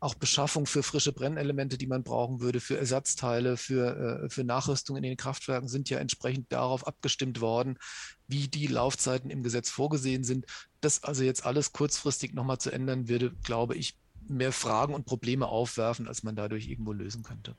Auch 0.00 0.14
Beschaffung 0.14 0.66
für 0.66 0.82
frische 0.82 1.12
Brennelemente, 1.12 1.78
die 1.78 1.86
man 1.86 2.02
brauchen 2.02 2.40
würde, 2.40 2.60
für 2.60 2.76
Ersatzteile, 2.76 3.56
für, 3.56 4.24
äh, 4.24 4.30
für 4.30 4.44
Nachrüstung 4.44 4.96
in 4.96 5.02
den 5.02 5.16
Kraftwerken 5.16 5.68
sind 5.68 5.88
ja 5.88 5.98
entsprechend 5.98 6.52
darauf 6.52 6.86
abgestimmt 6.86 7.40
worden, 7.40 7.78
wie 8.28 8.48
die 8.48 8.66
Laufzeiten 8.66 9.30
im 9.30 9.42
Gesetz 9.42 9.70
vorgesehen 9.70 10.24
sind. 10.24 10.46
Das 10.80 11.02
also 11.04 11.24
jetzt 11.24 11.46
alles 11.46 11.72
kurzfristig 11.72 12.34
nochmal 12.34 12.58
zu 12.58 12.70
ändern, 12.70 13.08
würde, 13.08 13.32
glaube 13.44 13.74
ich, 13.74 13.96
mehr 14.28 14.52
Fragen 14.52 14.94
und 14.94 15.06
Probleme 15.06 15.46
aufwerfen, 15.46 16.08
als 16.08 16.22
man 16.22 16.36
dadurch 16.36 16.68
irgendwo 16.68 16.92
lösen 16.92 17.22
könnte. 17.22 17.54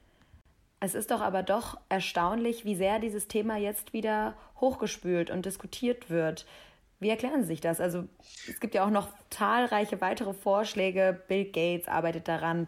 Es 0.79 0.93
ist 0.93 1.09
doch 1.09 1.21
aber 1.21 1.41
doch 1.41 1.79
erstaunlich, 1.89 2.63
wie 2.63 2.75
sehr 2.75 2.99
dieses 2.99 3.27
Thema 3.27 3.57
jetzt 3.57 3.93
wieder 3.93 4.35
hochgespült 4.59 5.31
und 5.31 5.45
diskutiert 5.45 6.09
wird. 6.09 6.45
Wie 6.99 7.09
erklären 7.09 7.41
Sie 7.41 7.47
sich 7.47 7.61
das? 7.61 7.79
Also 7.79 8.07
es 8.47 8.59
gibt 8.59 8.75
ja 8.75 8.85
auch 8.85 8.89
noch 8.91 9.09
zahlreiche 9.29 10.01
weitere 10.01 10.33
Vorschläge. 10.33 11.19
Bill 11.27 11.45
Gates 11.45 11.87
arbeitet 11.87 12.27
daran, 12.27 12.67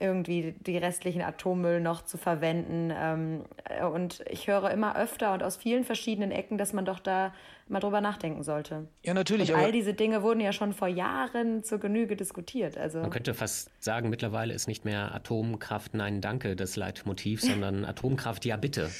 irgendwie 0.00 0.54
die 0.60 0.78
restlichen 0.78 1.22
Atommüll 1.22 1.80
noch 1.80 2.02
zu 2.02 2.16
verwenden. 2.16 2.92
Ähm, 2.94 3.44
und 3.92 4.24
ich 4.28 4.48
höre 4.48 4.70
immer 4.70 4.96
öfter 4.96 5.34
und 5.34 5.42
aus 5.42 5.56
vielen 5.56 5.84
verschiedenen 5.84 6.30
Ecken, 6.30 6.58
dass 6.58 6.72
man 6.72 6.84
doch 6.84 6.98
da 6.98 7.32
mal 7.68 7.80
drüber 7.80 8.00
nachdenken 8.00 8.42
sollte. 8.42 8.88
Ja, 9.04 9.14
natürlich. 9.14 9.52
Und 9.52 9.60
all 9.60 9.72
diese 9.72 9.94
Dinge 9.94 10.22
wurden 10.22 10.40
ja 10.40 10.52
schon 10.52 10.72
vor 10.72 10.88
Jahren 10.88 11.62
zur 11.62 11.78
Genüge 11.78 12.16
diskutiert. 12.16 12.76
Also 12.76 13.00
man 13.00 13.10
könnte 13.10 13.34
fast 13.34 13.70
sagen, 13.78 14.10
mittlerweile 14.10 14.54
ist 14.54 14.66
nicht 14.66 14.84
mehr 14.84 15.14
Atomkraft 15.14 15.94
Nein, 15.94 16.20
danke 16.20 16.56
das 16.56 16.76
Leitmotiv, 16.76 17.42
sondern 17.42 17.84
Atomkraft 17.84 18.44
Ja, 18.44 18.56
bitte. 18.56 18.90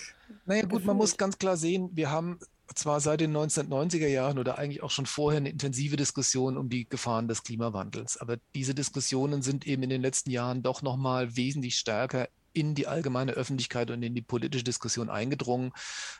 Naja, 0.46 0.64
gut, 0.66 0.84
man 0.84 0.96
muss 0.96 1.16
ganz 1.16 1.38
klar 1.38 1.56
sehen, 1.56 1.90
wir 1.94 2.10
haben 2.10 2.38
zwar 2.74 3.00
seit 3.00 3.20
den 3.20 3.36
1990er 3.36 4.06
Jahren 4.06 4.38
oder 4.38 4.58
eigentlich 4.58 4.82
auch 4.82 4.90
schon 4.90 5.06
vorher 5.06 5.38
eine 5.38 5.50
intensive 5.50 5.96
Diskussion 5.96 6.56
um 6.56 6.68
die 6.68 6.88
Gefahren 6.88 7.28
des 7.28 7.42
Klimawandels. 7.42 8.16
Aber 8.16 8.36
diese 8.54 8.74
Diskussionen 8.74 9.42
sind 9.42 9.66
eben 9.66 9.82
in 9.82 9.90
den 9.90 10.02
letzten 10.02 10.30
Jahren 10.30 10.62
doch 10.62 10.82
nochmal 10.82 11.36
wesentlich 11.36 11.76
stärker 11.76 12.28
in 12.52 12.74
die 12.74 12.86
allgemeine 12.86 13.32
Öffentlichkeit 13.32 13.90
und 13.90 14.02
in 14.02 14.14
die 14.14 14.22
politische 14.22 14.64
Diskussion 14.64 15.08
eingedrungen. 15.08 15.72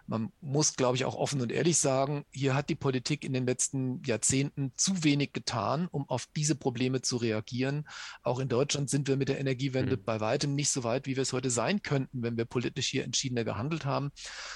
Man 0.07 0.33
muss, 0.41 0.77
glaube 0.77 0.97
ich, 0.97 1.05
auch 1.05 1.15
offen 1.15 1.41
und 1.41 1.53
ehrlich 1.53 1.79
sagen, 1.79 2.25
hier 2.31 2.55
hat 2.55 2.69
die 2.69 2.75
Politik 2.75 3.25
in 3.25 3.33
den 3.33 3.47
letzten 3.47 4.03
Jahrzehnten 4.05 4.73
zu 4.77 5.05
wenig 5.05 5.33
getan, 5.33 5.89
um 5.91 6.09
auf 6.09 6.27
diese 6.37 6.55
Probleme 6.55 7.03
zu 7.03 7.17
reagieren. 7.17 7.89
Auch 8.23 8.39
in 8.39 8.49
Deutschland 8.49 8.91
sind 8.91 9.09
wir 9.09 9.17
mit 9.17 9.29
der 9.29 9.41
Energiewende 9.41 9.97
mhm. 9.97 10.05
bei 10.05 10.21
weitem 10.21 10.55
nicht 10.55 10.71
so 10.71 10.85
weit, 10.85 11.07
wie 11.07 11.17
wir 11.17 11.23
es 11.23 11.33
heute 11.33 11.51
sein 11.51 11.83
könnten, 11.83 12.23
wenn 12.23 12.37
wir 12.37 12.45
politisch 12.45 12.89
hier 12.89 13.05
entschiedener 13.05 13.45
gehandelt 13.45 13.85
haben. 13.85 14.11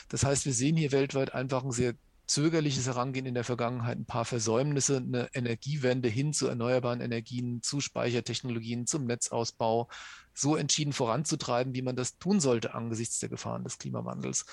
Das 0.08 0.24
heißt, 0.24 0.46
wir 0.46 0.52
sehen 0.52 0.76
hier 0.76 0.92
weltweit 0.92 1.34
einfach 1.34 1.64
ein 1.64 1.72
sehr 1.72 1.94
zögerliches 2.26 2.86
Herangehen 2.86 3.26
in 3.26 3.34
der 3.34 3.44
Vergangenheit, 3.44 3.98
ein 3.98 4.06
paar 4.06 4.24
Versäumnisse, 4.24 4.96
eine 4.96 5.28
Energiewende 5.34 6.08
hin 6.08 6.32
zu 6.32 6.46
erneuerbaren 6.48 7.00
Energien, 7.00 7.62
zu 7.62 7.80
Speichertechnologien, 7.80 8.86
zum 8.86 9.04
Netzausbau 9.04 9.88
so 10.32 10.56
entschieden 10.56 10.92
voranzutreiben, 10.92 11.74
wie 11.74 11.82
man 11.82 11.96
das 11.96 12.18
tun 12.18 12.40
sollte 12.40 12.74
angesichts 12.74 13.18
der 13.18 13.28
Gefahren 13.28 13.64
des 13.64 13.78
Klimawandels. 13.78 14.46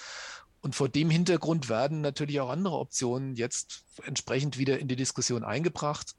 Und 0.61 0.75
vor 0.75 0.89
dem 0.89 1.09
Hintergrund 1.09 1.69
werden 1.69 2.01
natürlich 2.01 2.39
auch 2.39 2.49
andere 2.49 2.77
Optionen 2.77 3.35
jetzt 3.35 3.83
entsprechend 4.03 4.57
wieder 4.57 4.77
in 4.77 4.87
die 4.87 4.95
Diskussion 4.95 5.43
eingebracht. 5.43 6.15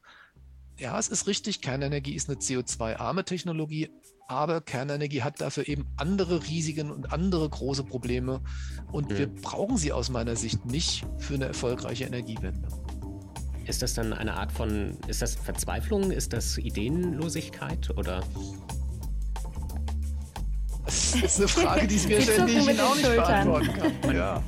Ja, 0.78 0.98
es 0.98 1.08
ist 1.08 1.28
richtig, 1.28 1.60
Kernenergie 1.60 2.14
ist 2.14 2.28
eine 2.28 2.38
CO2-arme 2.38 3.24
Technologie, 3.24 3.90
aber 4.33 4.61
Kernenergie 4.61 5.23
hat 5.23 5.40
dafür 5.40 5.68
eben 5.68 5.87
andere 5.97 6.42
Risiken 6.42 6.90
und 6.90 7.12
andere 7.12 7.49
große 7.49 7.85
Probleme 7.85 8.40
und 8.90 9.11
mhm. 9.11 9.18
wir 9.18 9.27
brauchen 9.29 9.77
sie 9.77 9.92
aus 9.92 10.11
meiner 10.11 10.37
Sicht 10.37 10.64
nicht 10.66 11.05
für 11.18 11.35
eine 11.35 11.47
erfolgreiche 11.47 12.05
Energiewende. 12.05 12.68
Ist 13.66 13.83
das 13.83 13.95
dann 13.95 14.12
eine 14.12 14.35
Art 14.35 14.51
von, 14.51 14.97
ist 15.07 15.23
das 15.23 15.35
Verzweiflung, 15.37 16.11
ist 16.11 16.33
das 16.33 16.59
Ideenlosigkeit 16.59 17.90
oder? 17.97 18.23
Das 20.85 21.14
ist 21.14 21.38
eine 21.38 21.49
Frage, 21.49 21.87
die 21.87 21.97
ich 21.97 22.09
mir 22.09 22.21
ständig 22.21 22.81
auch 22.81 22.95
nicht 22.95 23.07
Schultern. 23.07 23.27
beantworten 23.27 24.01
kann. 24.03 24.16
Ja. 24.16 24.42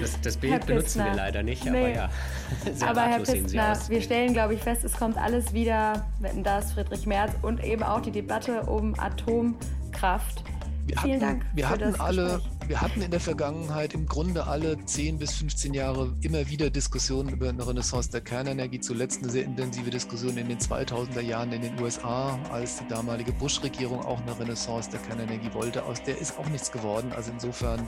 Das, 0.00 0.20
das 0.20 0.36
Bild 0.36 0.66
benutzen 0.66 1.04
wir 1.04 1.14
leider 1.14 1.42
nicht, 1.42 1.66
aber 1.66 1.88
ja. 1.88 2.10
aber 2.86 3.02
Herr 3.02 3.18
Pistner, 3.20 3.76
wir 3.88 4.00
stellen, 4.00 4.32
glaube 4.32 4.54
ich, 4.54 4.60
fest, 4.60 4.84
es 4.84 4.92
kommt 4.92 5.16
alles 5.16 5.52
wieder, 5.52 6.06
wenn 6.20 6.44
das 6.44 6.72
Friedrich 6.72 7.06
Merz 7.06 7.32
und 7.42 7.62
eben 7.64 7.82
auch 7.82 8.00
die 8.00 8.12
Debatte 8.12 8.62
um 8.62 8.98
Atomkraft. 8.98 10.44
Wir 10.86 10.98
Vielen 10.98 11.20
hatten, 11.20 11.20
Dank. 11.20 11.46
Wir 11.54 11.68
hatten 11.68 12.00
alle 12.00 12.40
wir 12.66 12.80
hatten 12.80 13.02
in 13.02 13.10
der 13.10 13.20
Vergangenheit 13.20 13.92
im 13.92 14.06
Grunde 14.06 14.46
alle 14.46 14.82
10 14.82 15.18
bis 15.18 15.32
15 15.34 15.74
Jahre 15.74 16.14
immer 16.22 16.48
wieder 16.48 16.70
Diskussionen 16.70 17.28
über 17.28 17.48
eine 17.48 17.66
Renaissance 17.66 18.10
der 18.10 18.22
Kernenergie. 18.22 18.80
Zuletzt 18.80 19.22
eine 19.22 19.30
sehr 19.30 19.44
intensive 19.44 19.90
Diskussion 19.90 20.36
in 20.38 20.48
den 20.48 20.58
2000er 20.58 21.20
Jahren 21.20 21.52
in 21.52 21.62
den 21.62 21.78
USA, 21.80 22.38
als 22.50 22.78
die 22.78 22.88
damalige 22.88 23.32
Bush-Regierung 23.32 24.00
auch 24.00 24.20
eine 24.20 24.38
Renaissance 24.38 24.90
der 24.90 25.00
Kernenergie 25.00 25.52
wollte. 25.52 25.84
Aus 25.84 26.02
der 26.02 26.18
ist 26.18 26.38
auch 26.38 26.48
nichts 26.48 26.72
geworden. 26.72 27.12
Also 27.14 27.32
insofern, 27.32 27.86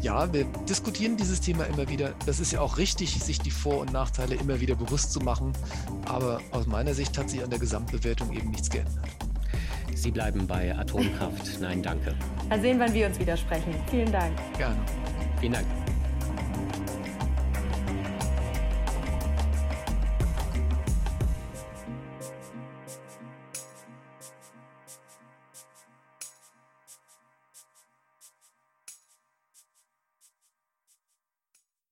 ja, 0.00 0.32
wir 0.32 0.44
diskutieren 0.68 1.16
dieses 1.16 1.40
Thema 1.40 1.64
immer 1.64 1.88
wieder. 1.88 2.14
Das 2.26 2.38
ist 2.38 2.52
ja 2.52 2.60
auch 2.60 2.78
richtig, 2.78 3.20
sich 3.20 3.40
die 3.40 3.50
Vor- 3.50 3.80
und 3.80 3.92
Nachteile 3.92 4.36
immer 4.36 4.60
wieder 4.60 4.76
bewusst 4.76 5.12
zu 5.12 5.20
machen. 5.20 5.52
Aber 6.06 6.40
aus 6.52 6.66
meiner 6.66 6.94
Sicht 6.94 7.18
hat 7.18 7.28
sich 7.28 7.42
an 7.42 7.50
der 7.50 7.58
Gesamtbewertung 7.58 8.32
eben 8.32 8.50
nichts 8.50 8.70
geändert. 8.70 9.29
Sie 10.00 10.10
bleiben 10.10 10.46
bei 10.46 10.74
Atomkraft. 10.74 11.60
Nein, 11.60 11.82
danke. 11.82 12.14
Mal 12.48 12.58
sehen, 12.60 12.78
wann 12.78 12.94
wir 12.94 13.06
uns 13.06 13.20
widersprechen. 13.20 13.74
Vielen 13.90 14.10
Dank. 14.10 14.34
Gerne. 14.56 14.78
Vielen 15.40 15.52
Dank. 15.52 15.66